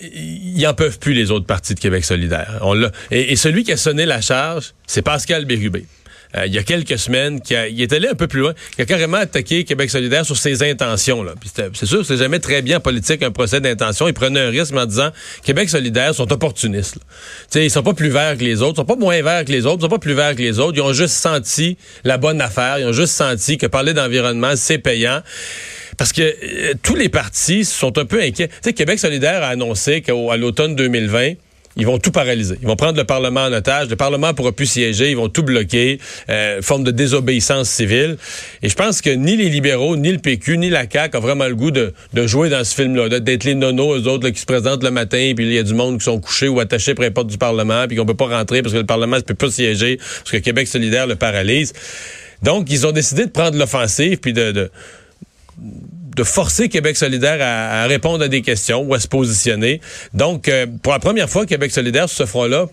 ils 0.02 0.66
en 0.68 0.74
peuvent 0.74 1.00
plus 1.00 1.14
les 1.14 1.32
autres 1.32 1.46
partis 1.46 1.74
de 1.74 1.80
Québec 1.80 2.06
solidaire. 2.06 2.60
On. 2.62 2.82
Et, 3.12 3.32
et 3.32 3.36
celui 3.36 3.64
qui 3.64 3.72
a 3.72 3.78
sonné 3.78 4.06
la 4.06 4.22
charge, 4.22 4.74
c'est 4.88 5.02
Pascal 5.02 5.46
Bérubé. 5.46 5.86
Euh, 6.36 6.46
il 6.48 6.54
y 6.54 6.58
a 6.58 6.64
quelques 6.64 6.98
semaines, 6.98 7.40
qui 7.42 7.54
il 7.54 7.82
est 7.82 7.94
allé 7.94 8.08
un 8.08 8.16
peu 8.16 8.28
plus 8.28 8.42
loin. 8.42 8.54
Il 8.78 8.82
a 8.82 8.86
carrément 8.86 9.18
attaqué 9.18 9.64
Québec 9.64 9.90
solidaire 9.90 10.26
sur 10.26 10.38
ses 10.38 10.64
intentions. 10.70 11.26
C'est 11.74 11.86
sûr, 11.86 12.06
c'est 12.06 12.18
jamais 12.18 12.40
très 12.40 12.62
bien 12.62 12.78
en 12.78 12.80
politique 12.80 13.24
un 13.24 13.32
procès 13.32 13.62
d'intention. 13.62 14.08
Il 14.08 14.14
prenait 14.14 14.42
un 14.42 14.50
risque 14.50 14.76
en 14.76 14.86
disant 14.86 15.12
Québec 15.44 15.70
solidaire 15.70 16.14
sont 16.14 16.32
opportunistes. 16.32 16.96
là. 16.96 17.62
Ils 17.62 17.72
sont 17.72 17.84
pas 17.84 17.94
plus 17.94 18.10
verts 18.10 18.38
que 18.38 18.44
les 18.44 18.62
autres, 18.62 18.74
ils 18.74 18.82
sont 18.82 18.86
pas 18.86 18.96
moins 18.96 19.22
verts 19.22 19.46
que 19.46 19.52
les 19.52 19.66
autres, 19.66 19.78
ils 19.80 19.84
sont 19.84 19.90
pas 19.90 20.00
plus 20.00 20.14
verts 20.14 20.36
que 20.36 20.42
les 20.42 20.60
autres. 20.60 20.78
Ils 20.78 20.82
ont 20.82 20.94
juste 20.94 21.16
senti 21.16 21.78
la 22.04 22.18
bonne 22.18 22.42
affaire. 22.42 22.80
Ils 22.80 22.86
ont 22.86 22.94
juste 22.94 23.14
senti 23.14 23.58
que 23.58 23.68
parler 23.68 23.94
d'environnement, 23.94 24.54
c'est 24.56 24.80
payant. 24.80 25.22
Parce 25.98 26.14
que 26.14 26.22
euh, 26.22 26.74
tous 26.82 26.96
les 26.96 27.10
partis 27.10 27.66
sont 27.66 27.98
un 27.98 28.06
peu 28.06 28.22
inquiets. 28.22 28.48
Tu 28.48 28.56
sais, 28.62 28.74
Québec 28.74 29.00
solidaire 29.00 29.44
a 29.44 29.48
annoncé 29.48 30.02
qu'à 30.02 30.14
l'automne 30.38 30.76
2020, 30.76 31.34
ils 31.78 31.86
vont 31.86 32.00
tout 32.00 32.12
paralyser. 32.12 32.56
Ils 32.62 32.68
vont 32.68 32.78
prendre 32.78 32.98
le 32.98 33.04
Parlement 33.04 33.42
en 33.42 33.52
otage. 33.52 33.90
Le 33.90 33.98
Parlement 33.98 34.34
pourra 34.34 34.54
plus 34.54 34.66
siéger. 34.66 35.12
Ils 35.12 35.18
vont 35.18 35.28
tout 35.28 35.44
bloquer. 35.44 36.00
Euh, 36.30 36.62
forme 36.62 36.84
de 36.84 36.92
désobéissance 36.92 37.70
civile. 37.70 38.18
Et 38.64 38.70
je 38.70 38.76
pense 38.76 39.02
que 39.02 39.10
ni 39.10 39.36
les 39.36 39.50
libéraux, 39.50 39.98
ni 39.98 40.12
le 40.12 40.20
PQ, 40.20 40.58
ni 40.58 40.70
la 40.70 40.90
CAQ 40.90 41.18
ont 41.18 41.20
vraiment 41.20 41.48
le 41.48 41.56
goût 41.56 41.72
de, 41.72 41.94
jouer 42.14 42.50
dans 42.50 42.64
ce 42.64 42.74
film-là, 42.76 43.20
d'être 43.20 43.44
les 43.44 43.56
nonos, 43.56 43.98
eux 43.98 44.08
autres, 44.08 44.30
qui 44.30 44.40
se 44.40 44.46
présentent 44.46 44.84
le 44.84 44.92
matin, 44.92 45.34
puis 45.36 45.46
il 45.46 45.54
y 45.54 45.60
a 45.60 45.64
du 45.64 45.74
monde 45.74 46.00
qui 46.00 46.06
sont 46.06 46.20
couchés 46.20 46.48
ou 46.48 46.60
attachés 46.60 46.96
près 46.96 47.12
porte 47.12 47.28
du 47.28 47.38
Parlement, 47.38 47.88
puis 47.88 47.98
qu'on 47.98 48.06
peut 48.06 48.16
pas 48.16 48.28
rentrer 48.28 48.62
parce 48.62 48.74
que 48.74 48.80
le 48.80 48.86
Parlement 48.86 49.18
ne 49.18 49.22
peut 49.22 49.36
pas 49.36 49.52
siéger, 49.52 49.98
parce 49.98 50.32
que 50.32 50.38
Québec 50.38 50.68
solidaire 50.68 51.08
le 51.08 51.16
paralyse. 51.16 51.74
Donc, 52.42 52.68
ils 52.70 52.88
ont 52.88 52.92
décidé 52.92 53.26
de 53.26 53.32
prendre 53.32 53.58
l'offensive, 53.58 54.20
puis 54.20 54.34
de, 54.34 54.52
de 54.52 54.72
de 56.16 56.24
forcer 56.24 56.70
Québec 56.70 56.96
solidaire 56.98 57.38
à, 57.42 57.84
à 57.84 57.88
répondre 57.88 58.24
à 58.24 58.28
des 58.28 58.42
questions 58.42 58.82
ou 58.82 58.94
à 58.94 59.00
se 59.00 59.08
positionner. 59.08 59.82
Donc, 60.14 60.48
euh, 60.48 60.66
pour 60.82 60.94
la 60.94 61.00
première 61.00 61.30
fois, 61.30 61.46
Québec 61.46 61.72
solidaire, 61.72 62.08
sur 62.10 62.20
ce 62.20 62.26
front-là, 62.26 62.68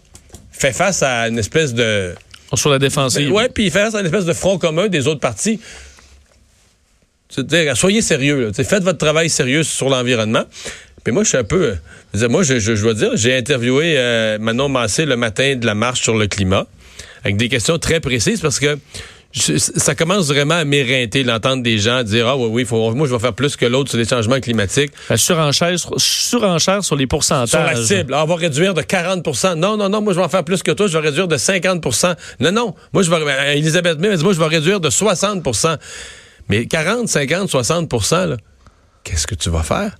fait 0.52 0.72
face 0.72 1.02
à 1.02 1.28
une 1.28 1.38
espèce 1.38 1.75
de... 1.75 2.14
Sur 2.54 2.70
la 2.70 2.78
défensive. 2.78 3.32
Ouais, 3.32 3.49
puis 3.49 3.64
il 3.64 3.70
fait 3.70 3.80
face 3.80 3.94
à 3.94 4.00
une 4.00 4.06
espèce 4.06 4.26
de 4.26 4.32
front 4.34 4.58
commun 4.58 4.88
des 4.88 5.06
autres 5.06 5.20
partis. 5.20 5.58
C'est-à-dire, 7.30 7.76
soyez 7.76 8.02
sérieux. 8.02 8.46
là. 8.46 8.64
Faites 8.64 8.84
votre 8.84 8.99
travail 8.99 9.30
sérieux 9.30 9.62
sur 9.62 9.88
l'environnement. 9.88 10.44
Puis 11.02 11.12
moi, 11.12 11.25
je 11.25 11.30
suis 11.30 11.38
un 11.38 11.44
peu... 11.44 11.75
euh, 12.14 12.28
moi, 12.28 12.42
je, 12.42 12.58
je, 12.58 12.76
je 12.76 12.82
dois 12.82 12.94
dire, 12.94 13.11
j'ai 13.14 13.37
interviewé 13.37 13.94
euh, 13.96 14.38
Manon 14.38 14.68
Massé 14.68 15.06
le 15.06 15.16
matin 15.16 15.56
de 15.56 15.66
la 15.66 15.75
marche 15.75 16.02
sur 16.02 16.16
le 16.16 16.26
climat 16.26 16.66
avec 17.25 17.37
des 17.38 17.49
questions 17.49 17.78
très 17.78 18.00
précises 18.00 18.40
parce 18.40 18.61
que 18.61 18.78
je- 19.32 19.56
ça 19.58 19.94
commence 19.94 20.28
vraiment 20.28 20.54
à 20.56 20.64
m'éreinter 20.64 21.24
d'entendre 21.24 21.62
des 21.62 21.78
gens 21.78 22.02
dire 22.02 22.28
ah 22.28 22.36
oui 22.36 22.48
oui 22.50 22.64
faut, 22.64 22.94
moi 22.94 23.06
je 23.08 23.12
vais 23.14 23.18
faire 23.18 23.32
plus 23.32 23.56
que 23.56 23.64
l'autre 23.66 23.90
sur 23.90 23.98
les 23.98 24.04
changements 24.04 24.40
climatiques 24.40 24.92
La 25.10 25.16
surenchère, 25.16 25.74
surenchère 25.96 26.84
sur 26.84 26.96
les 26.96 27.06
pourcentages. 27.06 27.48
sur 27.48 27.62
la 27.62 27.76
cible. 27.76 28.14
Ah, 28.14 28.24
on 28.24 28.26
va 28.26 28.36
réduire 28.36 28.74
de 28.74 28.82
40% 28.82 29.54
Non, 29.56 29.76
non, 29.76 29.88
non, 29.88 30.00
moi, 30.02 30.12
je 30.12 30.18
vais 30.18 30.24
en 30.24 30.28
faire 30.28 30.44
plus 30.44 30.62
que 30.62 30.70
toi. 30.72 30.86
Je 30.86 30.92
vais 30.98 31.04
réduire 31.08 31.28
de 31.28 31.36
50% 31.36 32.14
Non, 32.40 32.52
non. 32.52 32.74
Moi, 32.92 33.02
je 33.02 33.10
vais. 33.10 33.16
euh, 33.16 33.52
Elisabeth 33.54 33.98
May 33.98 34.08
m'a 34.10 34.16
dit, 34.16 34.24
moi, 34.24 34.32
je 34.34 34.38
vais 34.38 34.46
réduire 34.46 34.80
de 34.80 34.90
60% 34.90 35.76
Mais 36.48 36.66
40, 36.66 37.08
50, 37.08 37.48
60 37.50 37.90
là, 38.28 38.36
qu'est-ce 39.04 39.26
que 39.26 39.34
tu 39.34 39.48
vas 39.50 39.62
faire? 39.62 39.92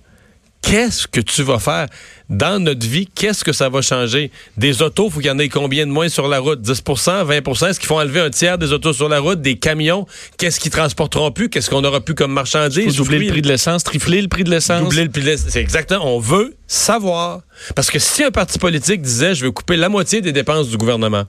Qu'est-ce 0.63 1.07
que 1.07 1.19
tu 1.21 1.43
vas 1.43 1.59
faire 1.59 1.87
dans 2.29 2.59
notre 2.59 2.87
vie? 2.87 3.07
Qu'est-ce 3.13 3.43
que 3.43 3.51
ça 3.51 3.69
va 3.69 3.81
changer? 3.81 4.31
Des 4.57 4.81
autos, 4.81 5.09
faut 5.09 5.19
qu'il 5.19 5.27
y 5.27 5.31
en 5.31 5.37
ait 5.37 5.49
combien 5.49 5.85
de 5.85 5.91
moins 5.91 6.09
sur 6.09 6.27
la 6.27 6.39
route? 6.39 6.61
10% 6.61 7.27
20% 7.27 7.67
Est-ce 7.69 7.79
qu'ils 7.79 7.87
font 7.87 7.99
enlever 7.99 8.21
un 8.21 8.31
tiers 8.31 8.57
des 8.57 8.71
autos 8.71 8.93
sur 8.93 9.09
la 9.09 9.19
route? 9.19 9.41
Des 9.41 9.57
camions? 9.57 10.07
Qu'est-ce 10.37 10.59
qu'ils 10.59 10.71
transporteront 10.71 11.31
plus? 11.31 11.49
Qu'est-ce 11.49 11.69
qu'on 11.69 11.83
aura 11.83 12.01
plus 12.01 12.15
comme 12.15 12.33
marchandises? 12.33 12.95
Doubler 12.95 13.19
le 13.19 13.27
prix 13.27 13.41
de 13.41 13.47
l'essence, 13.47 13.83
tripler 13.83 14.21
le 14.21 14.29
prix 14.29 14.43
de 14.43 14.49
l'essence. 14.49 14.81
Doubler 14.81 15.03
le 15.03 15.11
prix 15.11 15.21
de 15.21 15.27
l'essence. 15.27 15.49
C'est 15.51 15.61
exactement. 15.61 16.15
On 16.15 16.19
veut 16.19 16.55
savoir. 16.65 17.41
Parce 17.75 17.91
que 17.91 17.99
si 17.99 18.23
un 18.23 18.31
parti 18.31 18.57
politique 18.57 19.01
disait, 19.01 19.35
je 19.35 19.45
veux 19.45 19.51
couper 19.51 19.75
la 19.75 19.89
moitié 19.89 20.21
des 20.21 20.31
dépenses 20.31 20.69
du 20.69 20.77
gouvernement 20.77 21.25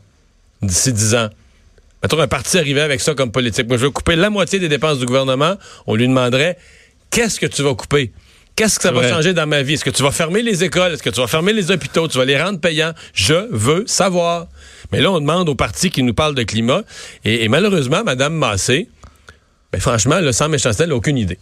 d'ici 0.62 0.92
10 0.92 1.14
ans, 1.16 1.28
mettons 2.02 2.18
un 2.20 2.28
parti 2.28 2.56
arrivait 2.56 2.80
avec 2.80 3.00
ça 3.00 3.14
comme 3.14 3.30
politique, 3.30 3.68
moi 3.68 3.76
je 3.76 3.82
veux 3.82 3.90
couper 3.90 4.16
la 4.16 4.30
moitié 4.30 4.58
des 4.58 4.68
dépenses 4.68 4.98
du 4.98 5.04
gouvernement, 5.04 5.56
on 5.86 5.94
lui 5.94 6.08
demanderait, 6.08 6.56
qu'est-ce 7.10 7.38
que 7.38 7.46
tu 7.46 7.62
vas 7.62 7.74
couper? 7.74 8.12
Qu'est-ce 8.56 8.76
que 8.76 8.84
ça 8.84 8.92
va 8.92 9.08
changer 9.08 9.34
dans 9.34 9.48
ma 9.48 9.62
vie? 9.62 9.74
Est-ce 9.74 9.84
que 9.84 9.90
tu 9.90 10.02
vas 10.04 10.12
fermer 10.12 10.40
les 10.40 10.62
écoles? 10.62 10.92
Est-ce 10.92 11.02
que 11.02 11.10
tu 11.10 11.20
vas 11.20 11.26
fermer 11.26 11.52
les 11.52 11.72
hôpitaux? 11.72 12.06
Tu 12.06 12.18
vas 12.18 12.24
les 12.24 12.40
rendre 12.40 12.60
payants? 12.60 12.92
Je 13.12 13.48
veux 13.50 13.84
savoir. 13.86 14.46
Mais 14.92 15.00
là, 15.00 15.10
on 15.10 15.18
demande 15.18 15.48
aux 15.48 15.56
partis 15.56 15.90
qui 15.90 16.04
nous 16.04 16.14
parlent 16.14 16.36
de 16.36 16.44
climat. 16.44 16.82
Et, 17.24 17.48
malheureusement, 17.48 18.04
Mme 18.04 18.34
Massé, 18.34 18.88
ben, 19.72 19.80
franchement, 19.80 20.20
le 20.20 20.30
sans 20.30 20.48
méchanceté, 20.48 20.84
elle 20.84 20.90
n'a 20.90 20.94
aucune 20.94 21.18
idée. 21.18 21.38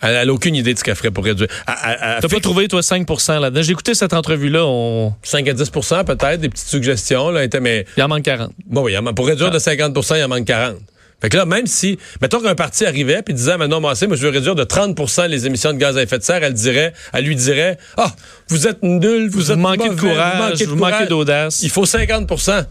Elle 0.00 0.26
n'a 0.26 0.32
aucune 0.32 0.56
idée 0.56 0.74
de 0.74 0.78
ce 0.78 0.82
qu'elle 0.82 0.96
ferait 0.96 1.12
pour 1.12 1.24
réduire. 1.24 1.48
T'as 1.66 2.20
pas 2.20 2.40
trouvé, 2.40 2.66
toi, 2.66 2.80
5% 2.80 3.38
là-dedans? 3.38 3.62
J'ai 3.62 3.72
écouté 3.72 3.94
cette 3.94 4.14
entrevue-là. 4.14 4.64
On... 4.64 5.14
5 5.22 5.46
à 5.46 5.52
10% 5.52 6.04
peut-être, 6.04 6.40
des 6.40 6.48
petites 6.48 6.68
suggestions. 6.68 7.30
Là, 7.30 7.46
mais... 7.60 7.86
Il 7.96 8.02
en 8.02 8.08
manque 8.08 8.24
40. 8.24 8.50
Bon, 8.66 8.82
oui, 8.82 8.94
pour 9.14 9.26
réduire 9.26 9.50
de 9.50 9.58
50% 9.58 10.18
il 10.18 10.24
en 10.24 10.28
manque 10.28 10.46
40. 10.46 10.78
Fait 11.20 11.28
que 11.28 11.36
là, 11.36 11.44
même 11.44 11.66
si, 11.66 11.98
mettons 12.22 12.40
qu'un 12.40 12.54
parti 12.54 12.86
arrivait 12.86 13.22
puis 13.22 13.34
disait, 13.34 13.56
maintenant, 13.58 13.80
moi, 13.80 13.94
moi, 14.06 14.16
je 14.16 14.22
veux 14.22 14.30
réduire 14.30 14.54
de 14.54 14.64
30% 14.64 15.28
les 15.28 15.46
émissions 15.46 15.72
de 15.72 15.78
gaz 15.78 15.96
à 15.96 16.02
effet 16.02 16.18
de 16.18 16.22
serre, 16.22 16.42
elle 16.42 16.54
dirait, 16.54 16.92
elle 17.12 17.24
lui 17.24 17.36
dirait, 17.36 17.78
ah, 17.96 18.10
vous 18.48 18.66
êtes 18.66 18.82
nul, 18.82 19.28
vous, 19.28 19.38
vous 19.38 19.52
êtes 19.52 19.58
manquez 19.58 19.88
de 19.88 19.94
courage, 19.94 20.62
vous 20.62 20.76
manquez 20.76 21.06
d'audace. 21.06 21.62
Il 21.62 21.70
faut 21.70 21.84
50% 21.84 22.64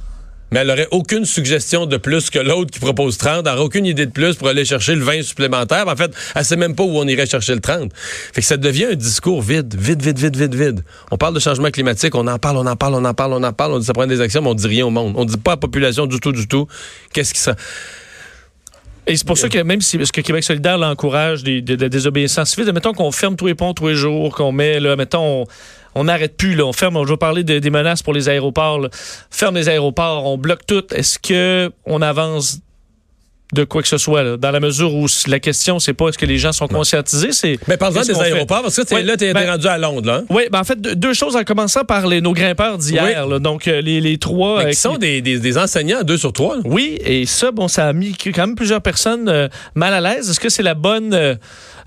mais 0.51 0.59
elle 0.59 0.67
n'aurait 0.67 0.87
aucune 0.91 1.25
suggestion 1.25 1.85
de 1.85 1.97
plus 1.97 2.29
que 2.29 2.39
l'autre 2.39 2.71
qui 2.71 2.79
propose 2.79 3.17
30. 3.17 3.45
Elle 3.45 3.53
n'aurait 3.53 3.65
aucune 3.65 3.85
idée 3.85 4.05
de 4.05 4.11
plus 4.11 4.35
pour 4.35 4.47
aller 4.47 4.65
chercher 4.65 4.95
le 4.95 5.03
20 5.03 5.21
supplémentaire. 5.21 5.87
En 5.87 5.95
fait, 5.95 6.11
elle 6.35 6.45
sait 6.45 6.55
même 6.55 6.75
pas 6.75 6.83
où 6.83 6.97
on 6.97 7.07
irait 7.07 7.27
chercher 7.27 7.53
le 7.53 7.61
30. 7.61 7.91
Fait 7.95 8.41
que 8.41 8.47
ça 8.47 8.57
devient 8.57 8.85
un 8.85 8.95
discours 8.95 9.41
vide, 9.41 9.75
vide, 9.77 10.01
vide, 10.01 10.17
vide, 10.17 10.35
vide, 10.35 10.55
vide. 10.55 10.83
On 11.11 11.17
parle 11.17 11.35
de 11.35 11.39
changement 11.39 11.69
climatique, 11.69 12.15
on 12.15 12.27
en 12.27 12.39
parle, 12.39 12.57
on 12.57 12.65
en 12.65 12.75
parle, 12.75 12.95
on 12.95 13.05
en 13.05 13.13
parle, 13.13 13.33
on 13.33 13.43
en 13.43 13.53
parle, 13.53 13.73
on 13.73 13.79
dit 13.79 13.85
ça 13.85 13.93
prend 13.93 14.07
des 14.07 14.21
actions, 14.21 14.41
mais 14.41 14.49
on 14.49 14.55
dit 14.55 14.67
rien 14.67 14.85
au 14.85 14.89
monde. 14.89 15.13
On 15.17 15.25
dit 15.25 15.37
pas 15.37 15.51
à 15.51 15.53
la 15.55 15.57
population 15.57 16.07
du 16.07 16.19
tout, 16.19 16.31
du 16.31 16.47
tout. 16.47 16.67
Qu'est-ce 17.13 17.33
qui 17.33 17.39
ça... 17.39 17.55
Et 19.07 19.17
c'est 19.17 19.25
pour 19.25 19.37
ça 19.37 19.49
que 19.49 19.59
même 19.59 19.81
si 19.81 19.97
parce 19.97 20.11
que 20.11 20.21
Québec 20.21 20.43
solidaire 20.43 20.77
l'encourage 20.77 21.43
des, 21.43 21.61
des, 21.61 21.77
des, 21.77 22.27
civiles, 22.27 22.71
mettons 22.73 22.93
qu'on 22.93 23.11
ferme 23.11 23.35
tous 23.35 23.47
les 23.47 23.55
ponts 23.55 23.73
tous 23.73 23.87
les 23.87 23.95
jours, 23.95 24.35
qu'on 24.35 24.51
met, 24.51 24.79
là, 24.79 24.95
mettons, 24.95 25.45
on 25.95 26.03
n'arrête 26.03 26.37
plus, 26.37 26.55
là, 26.55 26.65
on 26.65 26.73
ferme, 26.73 27.03
je 27.03 27.09
vais 27.09 27.17
parler 27.17 27.43
des 27.43 27.69
menaces 27.69 28.03
pour 28.03 28.13
les 28.13 28.29
aéroports, 28.29 28.79
là. 28.79 28.89
ferme 29.31 29.55
les 29.55 29.67
aéroports, 29.67 30.25
on 30.25 30.37
bloque 30.37 30.65
tout. 30.65 30.83
Est-ce 30.93 31.17
que 31.17 31.71
on 31.85 32.01
avance 32.01 32.59
de 33.53 33.63
quoi 33.63 33.81
que 33.81 33.87
ce 33.87 33.97
soit, 33.97 34.23
là, 34.23 34.37
dans 34.37 34.51
la 34.51 34.59
mesure 34.59 34.93
où 34.93 35.07
la 35.27 35.39
question, 35.39 35.79
c'est 35.79 35.93
pas 35.93 36.09
est-ce 36.09 36.17
que 36.17 36.25
les 36.25 36.37
gens 36.37 36.51
sont 36.51 36.67
conscientisés, 36.67 37.31
c'est... 37.31 37.57
Mais 37.67 37.77
parlons 37.77 38.01
des 38.01 38.19
aéroports, 38.19 38.61
parce 38.61 38.75
que 38.75 38.93
ouais, 38.93 39.01
là, 39.01 39.17
tu 39.17 39.25
es 39.25 39.33
ben, 39.33 39.49
rendu 39.49 39.67
à 39.67 39.77
Londres. 39.77 40.07
Là. 40.07 40.21
Oui, 40.29 40.43
ben 40.51 40.59
en 40.59 40.63
fait, 40.63 40.79
deux 40.79 41.13
choses 41.13 41.35
en 41.35 41.43
commençant 41.43 41.83
par 41.83 42.05
les, 42.07 42.21
nos 42.21 42.33
grimpeurs 42.33 42.77
d'hier. 42.77 43.27
Donc, 43.39 43.67
euh, 43.67 43.81
les, 43.81 44.01
les 44.01 44.17
trois... 44.17 44.63
Mais 44.63 44.71
qui 44.71 44.77
sont 44.77 44.97
des, 44.97 45.21
des, 45.21 45.39
des, 45.39 45.57
enseignants, 45.57 46.03
deux 46.03 46.17
sur 46.17 46.31
trois. 46.31 46.57
Là. 46.57 46.61
Oui, 46.65 46.99
et 47.03 47.25
ça, 47.25 47.51
bon, 47.51 47.67
ça 47.67 47.87
a 47.87 47.93
mis 47.93 48.13
quand 48.13 48.45
même 48.45 48.55
plusieurs 48.55 48.81
personnes 48.81 49.27
euh, 49.29 49.47
mal 49.73 49.93
à 49.93 50.01
l'aise. 50.01 50.29
Est-ce 50.29 50.39
que 50.39 50.49
c'est 50.49 50.63
la 50.63 50.75
bonne... 50.75 51.13
Euh, 51.13 51.35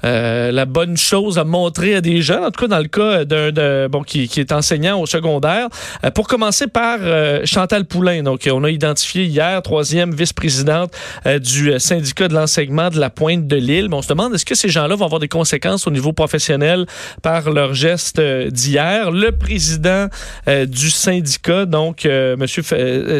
euh, 0.05 0.51
la 0.51 0.65
bonne 0.65 0.97
chose 0.97 1.39
à 1.39 1.45
montrer 1.45 1.95
à 1.95 2.01
des 2.01 2.23
gens, 2.23 2.45
en 2.45 2.51
tout 2.51 2.63
cas 2.63 2.69
dans 2.69 2.79
le 2.79 2.89
cas 2.89 3.25
d'un 3.25 3.89
bon 3.89 4.03
qui, 4.03 4.29
qui, 4.29 4.41
est 4.41 4.53
enseignant 4.53 5.01
au 5.01 5.07
secondaire. 5.07 5.69
Euh, 6.05 6.11
pour 6.11 6.29
commencer 6.29 6.67
par 6.67 6.99
euh, 7.03 7.43
Chantal 7.45 7.85
Poulain, 7.85 8.23
donc 8.23 8.49
on 8.51 8.65
a 8.65 8.71
identifié 8.71 9.25
hier 9.25 9.61
troisième 9.63 10.15
vice-présidente 10.15 10.93
du 11.41 11.79
syndicat 11.79 12.29
de 12.29 12.35
l'enseignement 12.35 12.91
de 12.91 12.99
la 12.99 13.11
Pointe 13.11 13.47
de 13.47 13.57
l'île. 13.57 13.89
on 13.93 14.03
se 14.03 14.09
demande 14.09 14.35
est-ce 14.35 14.45
que 14.45 14.55
ces 14.55 14.69
gens-là 14.69 14.95
vont 14.95 15.05
avoir 15.05 15.21
des 15.21 15.29
conséquences 15.29 15.87
au 15.87 15.91
niveau 15.91 16.13
professionnel 16.13 16.87
par 17.23 17.51
leur 17.51 17.75
geste 17.75 18.21
d'hier? 18.21 19.11
Le 19.11 19.31
président 19.31 20.09
du 20.47 20.91
syndicat, 20.91 21.67
donc 21.67 22.05
Monsieur 22.05 22.63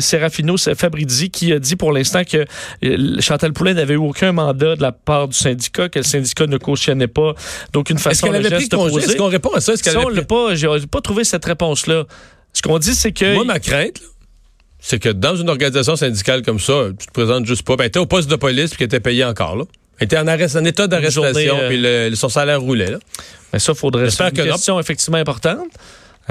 Serafino 0.01 0.57
Fabrizi, 0.57 1.31
qui 1.31 1.53
a 1.53 1.59
dit 1.59 1.77
pour 1.77 1.93
l'instant 1.93 2.23
que 2.25 2.45
Chantal 3.21 3.53
Poulain 3.53 3.75
n'avait 3.75 3.95
eu 3.95 3.99
aucun 3.99 4.33
mandat 4.33 4.77
de 4.77 4.83
la 4.83 4.93
part 4.93 5.29
du 5.29 5.37
syndicat, 5.37 5.89
que 5.89 5.99
le 5.99 6.05
syndicat 6.05 6.47
ne 6.47 6.57
cautionnait 6.73 7.09
pas 7.09 7.35
d'aucune 7.73 7.99
façon 7.99 8.27
qu'elle 8.27 8.47
avait 8.47 8.57
pris 8.57 8.65
Est-ce 8.65 9.17
qu'on 9.17 9.29
répond 9.29 9.51
à 9.51 9.61
ça? 9.61 9.75
Est-ce 9.75 9.83
qu'elle 9.83 9.93
ça, 9.95 10.01
pris... 10.01 10.25
pas, 10.25 10.55
j'ai 10.55 10.69
pas 10.91 11.01
trouvé 11.01 11.25
cette 11.25 11.45
réponse-là. 11.45 12.05
Ce 12.53 12.63
qu'on 12.63 12.79
dit, 12.79 12.95
c'est 12.95 13.13
que... 13.13 13.35
Moi, 13.35 13.45
ma 13.45 13.61
crainte, 13.61 14.01
c'est 14.79 14.99
que 14.99 15.09
dans 15.09 15.37
une 15.37 15.49
organisation 15.49 15.97
syndicale 15.97 16.43
comme 16.43 16.59
ça, 16.59 16.89
tu 16.99 17.07
te 17.07 17.13
présentes 17.13 17.47
juste 17.47 17.63
pas. 17.63 17.77
Ben, 17.77 17.89
t'es 17.89 17.99
au 17.99 18.07
poste 18.07 18.29
de 18.29 18.37
police 18.37 18.75
puis 18.75 18.85
était 18.85 19.01
payée 19.01 19.25
encore, 19.25 19.57
là. 19.57 19.65
Était 20.01 20.19
en, 20.19 20.27
arrest, 20.27 20.57
en 20.57 20.65
état 20.65 20.89
d'arrestation, 20.89 21.57
euh... 21.57 21.69
puis 21.69 21.79
le, 21.81 22.15
son 22.17 22.29
salaire 22.29 22.61
roulait, 22.61 22.91
là. 22.91 22.99
Mais 23.53 23.59
ça, 23.59 23.75
faudrait... 23.75 24.11
C'est 24.11 24.25
une 24.25 24.33
question 24.33 24.81
effectivement 24.81 25.19
importante. 25.19 25.69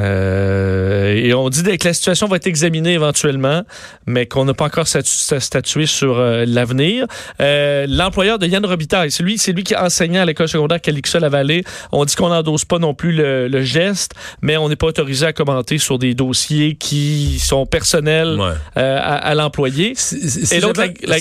Euh, 0.01 1.13
et 1.13 1.33
on 1.33 1.49
dit 1.49 1.63
que 1.63 1.87
la 1.87 1.93
situation 1.93 2.27
va 2.27 2.37
être 2.37 2.47
examinée 2.47 2.93
éventuellement, 2.93 3.63
mais 4.07 4.25
qu'on 4.25 4.45
n'a 4.45 4.53
pas 4.53 4.65
encore 4.65 4.87
statué 4.87 5.85
sur 5.85 6.17
euh, 6.17 6.45
l'avenir. 6.47 7.05
Euh, 7.39 7.85
L'employeur 7.87 8.39
de 8.39 8.47
Yann 8.47 8.65
Robitaille, 8.65 9.11
c'est 9.11 9.23
lui, 9.23 9.37
qui 9.37 9.75
enseignait 9.75 10.19
à 10.19 10.25
l'école 10.25 10.47
secondaire 10.47 10.81
Calixa-la-Vallée. 10.81 11.63
On 11.91 12.05
dit 12.05 12.15
qu'on 12.15 12.29
n'endosse 12.29 12.65
pas 12.65 12.79
non 12.79 12.93
plus 12.93 13.11
le, 13.11 13.47
le 13.47 13.61
geste, 13.61 14.13
mais 14.41 14.57
on 14.57 14.69
n'est 14.69 14.75
pas 14.75 14.87
autorisé 14.87 15.25
à 15.27 15.33
commenter 15.33 15.77
sur 15.77 15.99
des 15.99 16.13
dossiers 16.13 16.75
qui 16.75 17.39
sont 17.39 17.65
personnels 17.65 18.39
ouais. 18.39 18.53
à, 18.75 19.15
à 19.15 19.35
l'employé. 19.35 19.93
Si, 19.95 20.29
si, 20.29 20.45
si 20.45 20.59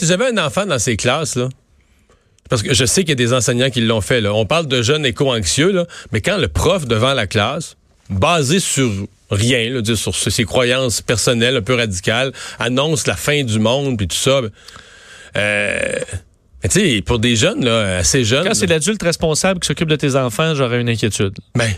j'avais 0.07 0.27
un 0.27 0.39
enfant 0.39 0.67
dans 0.67 0.79
ces 0.79 0.97
classes, 0.97 1.37
là, 1.37 1.49
parce 2.49 2.63
que 2.63 2.75
je 2.75 2.85
sais 2.85 3.03
qu'il 3.03 3.11
y 3.11 3.13
a 3.13 3.15
des 3.15 3.33
enseignants 3.33 3.71
qui 3.71 3.81
l'ont 3.81 4.01
fait. 4.01 4.21
Là. 4.21 4.35
On 4.35 4.45
parle 4.45 4.67
de 4.67 4.83
jeunes 4.83 5.07
éco-anxieux, 5.07 5.87
mais 6.13 6.21
quand 6.21 6.37
le 6.37 6.49
prof 6.49 6.87
devant 6.87 7.15
la 7.15 7.29
classe 7.29 7.77
basé 8.11 8.61
sur 8.61 8.91
rien, 9.31 9.71
là, 9.71 9.97
sur 9.97 10.15
ses 10.15 10.45
croyances 10.45 11.01
personnelles 11.01 11.57
un 11.57 11.63
peu 11.63 11.75
radicales, 11.75 12.33
annonce 12.59 13.07
la 13.07 13.17
fin 13.17 13.43
du 13.43 13.59
monde 13.59 13.97
puis 13.97 14.09
tout 14.09 14.17
ça. 14.17 14.41
Euh, 15.37 15.99
mais 16.63 16.69
tu 16.69 16.81
sais, 16.81 17.03
pour 17.03 17.19
des 17.19 17.37
jeunes, 17.37 17.65
là, 17.65 17.99
assez 17.99 18.25
jeunes. 18.25 18.45
Quand 18.45 18.55
c'est 18.55 18.67
l'adulte 18.67 19.03
responsable 19.03 19.61
qui 19.61 19.69
s'occupe 19.69 19.89
de 19.89 19.97
tes 19.97 20.17
enfants, 20.17 20.55
j'aurais 20.55 20.81
une 20.81 20.89
inquiétude. 20.89 21.39
Ben, 21.55 21.71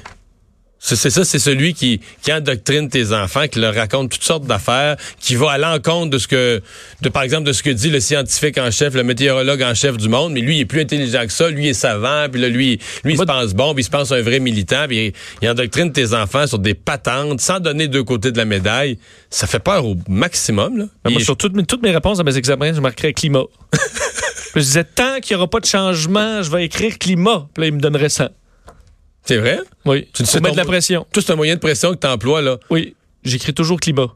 c'est 0.84 1.10
ça, 1.10 1.24
c'est 1.24 1.38
celui 1.38 1.74
qui, 1.74 2.00
qui 2.22 2.32
endoctrine 2.32 2.88
tes 2.88 3.12
enfants, 3.12 3.46
qui 3.46 3.60
leur 3.60 3.72
raconte 3.72 4.10
toutes 4.10 4.24
sortes 4.24 4.46
d'affaires, 4.46 4.96
qui 5.20 5.36
va 5.36 5.52
à 5.52 5.58
l'encontre 5.58 6.10
de 6.10 6.18
ce 6.18 6.26
que, 6.26 6.60
de 7.02 7.08
par 7.08 7.22
exemple, 7.22 7.44
de 7.44 7.52
ce 7.52 7.62
que 7.62 7.70
dit 7.70 7.88
le 7.88 8.00
scientifique 8.00 8.58
en 8.58 8.68
chef, 8.72 8.94
le 8.94 9.04
météorologue 9.04 9.62
en 9.62 9.74
chef 9.74 9.96
du 9.96 10.08
monde, 10.08 10.32
mais 10.32 10.40
lui, 10.40 10.56
il 10.56 10.60
est 10.60 10.64
plus 10.64 10.80
intelligent 10.80 11.24
que 11.24 11.32
ça, 11.32 11.48
lui 11.50 11.68
est 11.68 11.74
savant, 11.74 12.26
puis 12.30 12.40
là, 12.40 12.48
lui, 12.48 12.80
lui, 13.04 13.14
il 13.14 13.16
se 13.18 13.22
pense 13.22 13.54
bon, 13.54 13.74
puis 13.74 13.82
il 13.82 13.84
se 13.84 13.90
pense 13.90 14.10
un 14.10 14.22
vrai 14.22 14.40
militant, 14.40 14.86
puis 14.88 15.06
il, 15.06 15.12
il, 15.40 15.48
endoctrine 15.48 15.92
tes 15.92 16.14
enfants 16.14 16.48
sur 16.48 16.58
des 16.58 16.74
patentes, 16.74 17.40
sans 17.40 17.60
donner 17.60 17.86
deux 17.86 18.02
côtés 18.02 18.32
de 18.32 18.38
la 18.38 18.44
médaille. 18.44 18.98
Ça 19.30 19.46
fait 19.46 19.60
peur 19.60 19.86
au 19.86 19.96
maximum, 20.08 20.78
là. 20.78 20.84
Ben, 21.04 21.12
moi, 21.12 21.22
sur 21.22 21.36
toutes 21.36 21.54
mes, 21.54 21.64
toutes 21.64 21.82
mes 21.82 21.92
réponses 21.92 22.18
à 22.18 22.24
mes 22.24 22.36
examens, 22.36 22.72
je 22.72 22.80
marquerais 22.80 23.12
climat. 23.12 23.44
je 24.56 24.60
disais, 24.60 24.84
tant 24.84 25.20
qu'il 25.20 25.36
n'y 25.36 25.40
aura 25.40 25.48
pas 25.48 25.60
de 25.60 25.66
changement, 25.66 26.42
je 26.42 26.50
vais 26.50 26.64
écrire 26.64 26.98
climat. 26.98 27.48
Puis 27.54 27.62
là, 27.62 27.66
il 27.68 27.74
me 27.74 27.80
donnerait 27.80 28.08
ça. 28.08 28.32
C'est 29.24 29.36
vrai? 29.36 29.60
Oui. 29.84 30.08
Tu 30.12 30.24
te 30.24 30.38
mets 30.38 30.50
de 30.50 30.56
la 30.56 30.64
pression. 30.64 31.06
Tout 31.12 31.20
c'est 31.20 31.32
un 31.32 31.36
moyen 31.36 31.54
de 31.54 31.60
pression 31.60 31.92
que 31.92 31.98
tu 31.98 32.06
emploies, 32.06 32.42
là. 32.42 32.58
Oui. 32.70 32.94
J'écris 33.24 33.54
toujours 33.54 33.78
climat. 33.78 34.08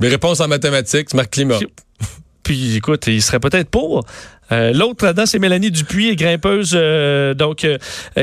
Mes 0.00 0.08
réponses 0.08 0.40
en 0.40 0.48
mathématiques, 0.48 1.08
tu 1.08 1.16
marques 1.16 1.30
climat. 1.30 1.58
Puis 2.42 2.76
écoute, 2.76 3.06
il 3.06 3.22
serait 3.22 3.38
peut-être 3.38 3.70
pour. 3.70 4.04
Euh, 4.50 4.72
L'autre 4.72 5.04
là-dedans, 5.04 5.26
c'est 5.26 5.38
Mélanie 5.38 5.70
Dupuis, 5.70 6.16
grimpeuse, 6.16 6.72
euh, 6.74 7.34
donc 7.34 7.64
euh, 7.64 7.78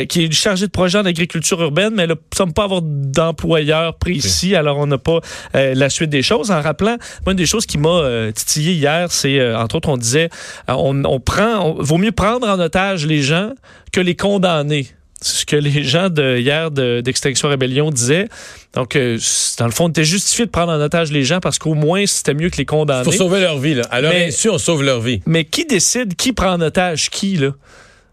qui 0.06 0.26
est 0.26 0.32
chargée 0.32 0.68
de 0.68 0.72
projet 0.72 0.98
en 0.98 1.06
agriculture 1.06 1.62
urbaine, 1.62 1.94
mais 1.96 2.04
elle 2.04 2.10
ne 2.10 2.16
semble 2.36 2.54
pas 2.54 2.66
avoir 2.66 2.82
d'employeur 2.84 3.96
précis, 3.96 4.56
alors 4.56 4.78
on 4.78 4.88
n'a 4.88 4.98
pas 4.98 5.22
la 5.54 5.90
suite 5.90 6.10
des 6.10 6.22
choses. 6.22 6.52
En 6.52 6.62
rappelant, 6.62 6.98
moi, 7.26 7.32
une 7.32 7.38
des 7.38 7.46
choses 7.46 7.66
qui 7.66 7.78
m'a 7.78 8.32
titillé 8.34 8.74
hier, 8.74 9.12
c'est 9.12 9.56
entre 9.56 9.76
autres, 9.76 9.90
on 9.90 9.98
disait, 9.98 10.30
on, 10.68 11.04
on 11.06 11.20
prend, 11.20 11.66
on, 11.66 11.82
vaut 11.82 11.98
mieux 11.98 12.12
prendre 12.12 12.48
en 12.48 12.60
otage 12.60 13.06
les 13.06 13.22
gens 13.22 13.54
que 13.92 14.02
les 14.02 14.16
condamner 14.16 14.88
ce 15.22 15.46
que 15.46 15.56
les 15.56 15.84
gens 15.84 16.10
de 16.10 16.38
hier 16.38 16.72
d'Extinction 16.72 17.50
Rébellion 17.50 17.92
disaient. 17.92 18.28
Donc, 18.74 18.96
euh, 18.96 19.18
dans 19.58 19.66
le 19.66 19.72
fond, 19.72 19.86
on 19.86 19.90
était 19.90 20.04
justifié 20.04 20.46
de 20.46 20.52
prendre 20.52 20.72
en 20.72 20.80
otage 20.80 21.12
les 21.12 21.24
gens 21.24 21.40
parce 21.40 21.60
qu'au 21.60 21.74
moins, 21.74 22.06
c'était 22.06 22.34
mieux 22.34 22.50
que 22.50 22.58
les 22.58 22.66
condamner. 22.66 23.04
Pour 23.04 23.14
sauver 23.14 23.42
leur 23.42 23.58
vie, 23.58 23.76
là. 23.76 23.84
À 23.92 24.02
leur 24.02 24.14
insu, 24.14 24.50
on 24.50 24.58
sauve 24.58 24.84
leur 24.84 25.02
vie. 25.02 25.22
Mais 25.26 25.46
qui 25.46 25.66
décide 25.66 26.16
qui 26.16 26.34
prend 26.34 26.54
en 26.54 26.62
otage 26.62 27.10
qui, 27.10 27.38
là? 27.38 27.52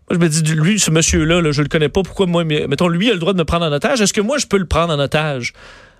Moi, 0.08 0.18
je 0.20 0.24
me 0.24 0.28
dis, 0.28 0.54
lui, 0.54 0.78
ce 0.78 0.90
monsieur-là, 0.92 1.42
là, 1.42 1.50
je 1.50 1.62
le 1.62 1.68
connais 1.68 1.88
pas. 1.88 2.02
Pourquoi 2.02 2.26
moi, 2.26 2.44
mais, 2.44 2.66
mettons, 2.68 2.86
lui 2.86 3.10
a 3.10 3.12
le 3.12 3.18
droit 3.18 3.32
de 3.32 3.38
me 3.38 3.44
prendre 3.44 3.66
en 3.66 3.72
otage. 3.72 4.00
Est-ce 4.00 4.12
que 4.12 4.20
moi, 4.20 4.38
je 4.38 4.46
peux 4.46 4.56
le 4.56 4.66
prendre 4.66 4.92
en 4.92 4.98
otage? 5.00 5.52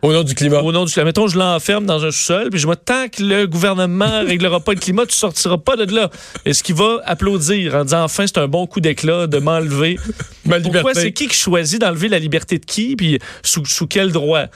Au 0.02 0.12
nom 0.12 0.22
du 0.22 0.34
climat. 0.34 0.60
Au 0.62 0.72
nom 0.72 0.84
du 0.84 0.92
climat. 0.92 1.06
Mettons, 1.06 1.26
je 1.26 1.38
l'enferme 1.38 1.86
dans 1.86 2.04
un 2.04 2.10
sous-sol, 2.10 2.50
puis 2.50 2.60
je 2.60 2.66
vois 2.66 2.76
tant 2.76 3.08
que 3.08 3.22
le 3.22 3.46
gouvernement 3.46 4.20
réglera 4.26 4.60
pas 4.60 4.74
le 4.74 4.78
climat, 4.78 5.06
tu 5.06 5.16
sortiras 5.16 5.58
pas 5.58 5.76
de 5.76 5.94
là. 5.94 6.10
Est-ce 6.44 6.62
qu'il 6.62 6.74
va 6.74 7.00
applaudir 7.04 7.74
en 7.74 7.84
disant 7.84 8.04
enfin 8.04 8.26
c'est 8.26 8.38
un 8.38 8.48
bon 8.48 8.66
coup 8.66 8.80
d'éclat 8.80 9.26
de 9.26 9.38
m'enlever? 9.38 9.98
Ma 10.44 10.60
Pourquoi 10.60 10.94
c'est 10.94 11.12
qui 11.12 11.28
qui 11.28 11.36
choisit 11.36 11.80
d'enlever 11.80 12.08
la 12.08 12.18
liberté 12.18 12.58
de 12.58 12.64
qui, 12.64 12.94
puis 12.94 13.18
sous, 13.42 13.64
sous 13.64 13.86
quel 13.86 14.12
droit? 14.12 14.46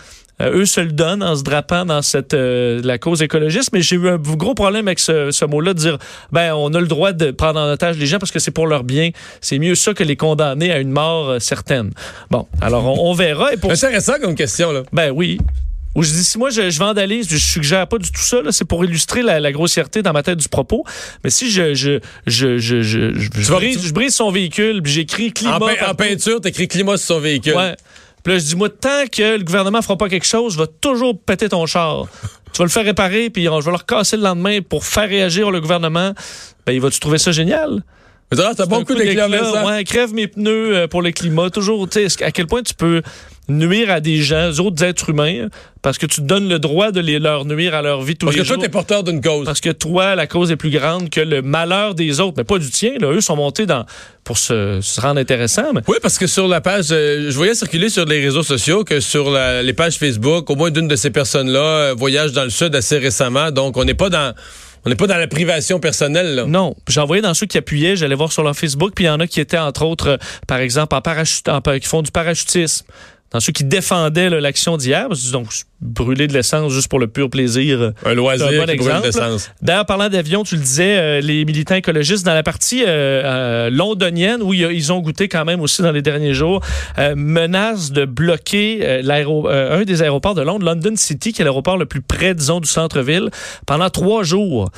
Euh, 0.40 0.58
eux 0.60 0.66
se 0.66 0.80
le 0.80 0.92
donnent 0.92 1.22
en 1.22 1.36
se 1.36 1.42
drapant 1.42 1.84
dans 1.84 2.02
cette 2.02 2.34
euh, 2.34 2.80
la 2.82 2.98
cause 2.98 3.22
écologiste, 3.22 3.70
mais 3.72 3.82
j'ai 3.82 3.96
eu 3.96 4.08
un 4.08 4.16
gros 4.16 4.54
problème 4.54 4.88
avec 4.88 4.98
ce, 4.98 5.30
ce 5.30 5.44
mot-là 5.44 5.74
de 5.74 5.78
dire 5.78 5.98
ben 6.32 6.54
on 6.54 6.72
a 6.74 6.80
le 6.80 6.86
droit 6.86 7.12
de 7.12 7.30
prendre 7.30 7.60
en 7.60 7.70
otage 7.72 7.96
les 7.98 8.06
gens 8.06 8.18
parce 8.18 8.32
que 8.32 8.38
c'est 8.38 8.50
pour 8.50 8.66
leur 8.66 8.84
bien. 8.84 9.10
C'est 9.40 9.58
mieux 9.58 9.74
ça 9.74 9.94
que 9.94 10.04
les 10.04 10.16
condamner 10.16 10.72
à 10.72 10.78
une 10.78 10.90
mort 10.90 11.28
euh, 11.30 11.38
certaine. 11.38 11.90
Bon, 12.30 12.46
alors 12.60 12.84
on, 12.86 13.10
on 13.10 13.14
verra. 13.14 13.52
Et 13.52 13.56
pour 13.56 13.70
Intéressant 13.80 14.14
comme 14.20 14.34
question, 14.34 14.72
là. 14.72 14.82
ben 14.92 15.10
oui. 15.10 15.38
Ou 15.96 16.04
je 16.04 16.10
dis, 16.10 16.22
si 16.22 16.38
moi 16.38 16.50
je, 16.50 16.70
je 16.70 16.78
vandalise, 16.78 17.26
je 17.28 17.36
suggère 17.36 17.84
pas 17.88 17.98
du 17.98 18.12
tout 18.12 18.20
ça, 18.20 18.40
là, 18.42 18.52
c'est 18.52 18.64
pour 18.64 18.84
illustrer 18.84 19.22
la, 19.22 19.40
la 19.40 19.50
grossièreté 19.50 20.02
dans 20.02 20.12
ma 20.12 20.22
tête 20.22 20.38
du 20.38 20.48
propos. 20.48 20.84
Mais 21.24 21.30
si 21.30 21.50
je 21.50 21.74
je 21.74 21.98
je 22.28 22.58
je 22.58 22.80
je, 22.80 23.10
je, 23.12 23.40
je 23.40 23.52
brise, 23.52 23.84
je 23.84 23.92
brise 23.92 24.14
son 24.14 24.30
véhicule, 24.30 24.82
puis 24.82 24.92
j'écris 24.92 25.32
climat. 25.32 25.56
En, 25.56 25.62
en 25.62 25.74
partout. 25.74 25.96
peinture, 25.96 26.40
t'écris 26.40 26.68
climat 26.68 26.96
sur 26.96 27.16
son 27.16 27.20
véhicule. 27.20 27.56
Ouais. 27.56 27.74
Puis 28.22 28.32
là, 28.32 28.38
je 28.38 28.44
dis, 28.44 28.56
moi, 28.56 28.68
tant 28.68 29.04
que 29.10 29.38
le 29.38 29.44
gouvernement 29.44 29.80
fera 29.82 29.96
pas 29.96 30.08
quelque 30.08 30.26
chose, 30.26 30.54
je 30.54 30.58
vais 30.58 30.68
toujours 30.80 31.18
péter 31.18 31.48
ton 31.48 31.66
char. 31.66 32.06
tu 32.52 32.58
vas 32.58 32.64
le 32.64 32.70
faire 32.70 32.84
réparer, 32.84 33.30
puis 33.30 33.48
on- 33.48 33.60
je 33.60 33.66
vais 33.66 33.70
le 33.70 33.76
recasser 33.78 34.16
le 34.16 34.22
lendemain 34.24 34.60
pour 34.60 34.84
faire 34.84 35.08
réagir 35.08 35.50
le 35.50 35.60
gouvernement. 35.60 36.12
Ben, 36.66 36.72
il 36.72 36.80
va-tu 36.80 36.98
trouver 37.00 37.18
ça 37.18 37.32
génial? 37.32 37.82
Mais 38.32 38.36
t'as 38.54 38.66
bon 38.66 38.84
coup 38.84 38.94
d'éclat, 38.94 39.26
Vincent. 39.28 39.66
Ouais, 39.66 39.84
crève 39.84 40.12
mes 40.14 40.28
pneus 40.28 40.76
euh, 40.76 40.86
pour 40.86 41.02
le 41.02 41.10
climat. 41.10 41.50
Toujours, 41.50 41.88
tu 41.88 42.08
sais, 42.08 42.22
à 42.24 42.30
quel 42.30 42.46
point 42.46 42.62
tu 42.62 42.74
peux 42.74 43.02
nuire 43.50 43.90
à 43.90 44.00
des 44.00 44.16
gens, 44.22 44.50
d'autres 44.52 44.82
êtres 44.84 45.10
humains, 45.10 45.48
parce 45.82 45.98
que 45.98 46.06
tu 46.06 46.20
donnes 46.22 46.48
le 46.48 46.58
droit 46.58 46.90
de 46.92 47.00
les, 47.00 47.18
leur 47.18 47.44
nuire 47.44 47.74
à 47.74 47.82
leur 47.82 48.02
vie 48.02 48.16
tous 48.16 48.26
Parce 48.26 48.36
les 48.36 48.42
que 48.42 48.46
toi, 48.46 48.54
jours. 48.56 48.62
t'es 48.62 48.68
porteur 48.68 49.02
d'une 49.04 49.20
cause. 49.20 49.44
Parce 49.46 49.60
que 49.60 49.70
toi, 49.70 50.14
la 50.14 50.26
cause 50.26 50.50
est 50.50 50.56
plus 50.56 50.70
grande 50.70 51.10
que 51.10 51.20
le 51.20 51.42
malheur 51.42 51.94
des 51.94 52.20
autres, 52.20 52.34
mais 52.36 52.44
pas 52.44 52.58
du 52.58 52.70
tien. 52.70 52.92
Là. 53.00 53.08
Eux 53.12 53.20
sont 53.20 53.36
montés 53.36 53.66
dans 53.66 53.84
pour 54.24 54.38
se, 54.38 54.80
se 54.82 55.00
rendre 55.00 55.20
intéressants. 55.20 55.72
Mais... 55.74 55.80
Oui, 55.88 55.96
parce 56.02 56.18
que 56.18 56.26
sur 56.26 56.46
la 56.48 56.60
page, 56.60 56.86
euh, 56.92 57.30
je 57.30 57.36
voyais 57.36 57.54
circuler 57.54 57.88
sur 57.88 58.04
les 58.04 58.20
réseaux 58.22 58.42
sociaux 58.42 58.84
que 58.84 59.00
sur 59.00 59.30
la- 59.30 59.62
les 59.62 59.72
pages 59.72 59.96
Facebook, 59.96 60.48
au 60.50 60.56
moins 60.56 60.70
d'une 60.70 60.88
de 60.88 60.96
ces 60.96 61.10
personnes-là 61.10 61.60
euh, 61.60 61.94
voyage 61.96 62.32
dans 62.32 62.44
le 62.44 62.50
sud 62.50 62.74
assez 62.74 62.98
récemment. 62.98 63.50
Donc, 63.50 63.76
on 63.76 63.84
n'est 63.84 63.94
pas 63.94 64.10
dans, 64.10 64.34
on 64.84 64.90
n'est 64.90 64.96
pas 64.96 65.06
dans 65.06 65.16
la 65.16 65.26
privation 65.28 65.80
personnelle. 65.80 66.34
Là. 66.34 66.44
Non, 66.46 66.74
j'ai 66.88 67.00
envoyé 67.00 67.22
dans 67.22 67.34
ceux 67.34 67.46
qui 67.46 67.56
appuyaient, 67.58 67.96
j'allais 67.96 68.14
voir 68.14 68.32
sur 68.32 68.42
leur 68.42 68.54
Facebook, 68.54 68.92
puis 68.94 69.04
il 69.04 69.08
y 69.08 69.10
en 69.10 69.18
a 69.20 69.26
qui 69.26 69.40
étaient 69.40 69.58
entre 69.58 69.84
autres, 69.84 70.08
euh, 70.10 70.16
par 70.46 70.58
exemple, 70.58 70.94
en 70.94 71.00
parachute, 71.00 71.48
en 71.48 71.60
qui 71.60 71.88
font 71.88 72.02
du 72.02 72.10
parachutisme. 72.10 72.84
Dans 73.32 73.38
ceux 73.40 73.52
qui 73.52 73.62
défendaient 73.64 74.28
l'action 74.28 74.76
d'hier, 74.76 75.06
donc 75.32 75.46
brûler 75.80 76.26
de 76.26 76.32
l'essence 76.34 76.72
juste 76.72 76.88
pour 76.88 76.98
le 76.98 77.06
pur 77.06 77.30
plaisir. 77.30 77.80
euh, 77.80 77.90
Un 78.04 78.14
loisir 78.14 78.46
un 78.46 78.50
bon 78.66 78.72
qui 78.72 78.78
brûle 78.78 78.90
exemple. 79.06 79.52
D'ailleurs, 79.62 79.86
parlant 79.86 80.08
d'avion, 80.08 80.42
tu 80.42 80.56
le 80.56 80.60
disais, 80.62 80.96
euh, 80.98 81.20
les 81.20 81.44
militants 81.44 81.76
écologistes 81.76 82.26
dans 82.26 82.34
la 82.34 82.42
partie 82.42 82.82
euh, 82.82 82.86
euh, 82.88 83.70
londonienne, 83.70 84.42
où 84.42 84.52
ils 84.52 84.92
ont 84.92 84.98
goûté 84.98 85.28
quand 85.28 85.44
même 85.44 85.60
aussi 85.60 85.80
dans 85.80 85.92
les 85.92 86.02
derniers 86.02 86.34
jours, 86.34 86.60
menacent 87.14 87.92
de 87.92 88.04
bloquer 88.04 89.00
un 89.04 89.82
des 89.84 90.02
aéroports 90.02 90.34
de 90.34 90.42
Londres, 90.42 90.64
London 90.66 90.94
City, 90.96 91.32
qui 91.32 91.42
est 91.42 91.44
l'aéroport 91.44 91.76
le 91.78 91.86
plus 91.86 92.00
près, 92.02 92.34
disons, 92.34 92.60
du 92.60 92.68
centre-ville, 92.68 93.30
pendant 93.66 93.90
trois 93.90 94.22
jours 94.22 94.70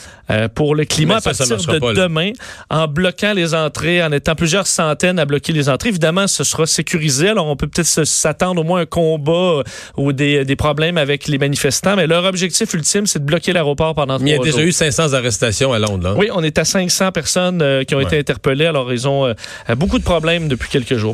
pour 0.55 0.75
le 0.75 0.85
climat 0.85 1.21
ça, 1.21 1.31
à 1.31 1.33
partir 1.33 1.57
de 1.57 1.79
pas, 1.81 1.87
demain, 2.03 2.31
en 2.71 2.87
bloquant 2.87 3.33
les 3.35 3.55
entrées, 3.55 4.03
en 4.03 4.13
étant 4.13 4.35
plusieurs 4.35 4.67
centaines 4.67 5.19
à 5.19 5.25
bloquer 5.25 5.53
les 5.53 5.69
entrées. 5.69 5.89
Évidemment, 5.91 6.27
ce 6.27 6.45
sera 6.45 6.67
sécurisé, 6.67 7.29
alors 7.31 7.47
on 7.47 7.57
peut 7.57 7.67
peut-être 7.67 7.87
se- 7.87 8.05
au 8.51 8.63
moins 8.65 8.81
un 8.81 8.87
combat 8.87 9.33
euh, 9.33 9.63
ou 9.97 10.13
des, 10.13 10.45
des 10.45 10.57
problèmes 10.57 10.99
avec 10.99 11.29
les 11.29 11.39
manifestants, 11.39 11.97
mais 11.97 12.07
leur 12.07 12.25
objectif 12.25 12.73
ultime, 12.75 13.07
c'est 13.07 13.19
de 13.21 13.25
bloquer 13.25 13.53
l'aéroport 13.53 13.95
pendant 13.95 14.19
Mais 14.19 14.31
il 14.31 14.33
y 14.33 14.35
a 14.35 14.37
trois 14.37 14.47
déjà 14.47 14.59
jours. 14.59 14.67
eu 14.69 14.73
500 14.73 15.13
arrestations 15.15 15.73
à 15.73 15.79
Londres. 15.79 16.11
Là. 16.11 16.15
Oui, 16.17 16.29
on 16.35 16.43
est 16.43 16.59
à 16.59 16.65
500 16.65 17.13
personnes 17.13 17.63
euh, 17.63 17.85
qui 17.85 17.95
ont 17.95 18.01
été 18.01 18.19
interpellées. 18.19 18.67
Alors, 18.67 18.93
ils 18.93 19.07
ont 19.09 19.27
euh, 19.27 19.35
beaucoup 19.77 19.99
de 19.99 20.05
problèmes 20.05 20.49
depuis 20.49 20.69
quelques 20.69 20.97
jours. 20.97 21.11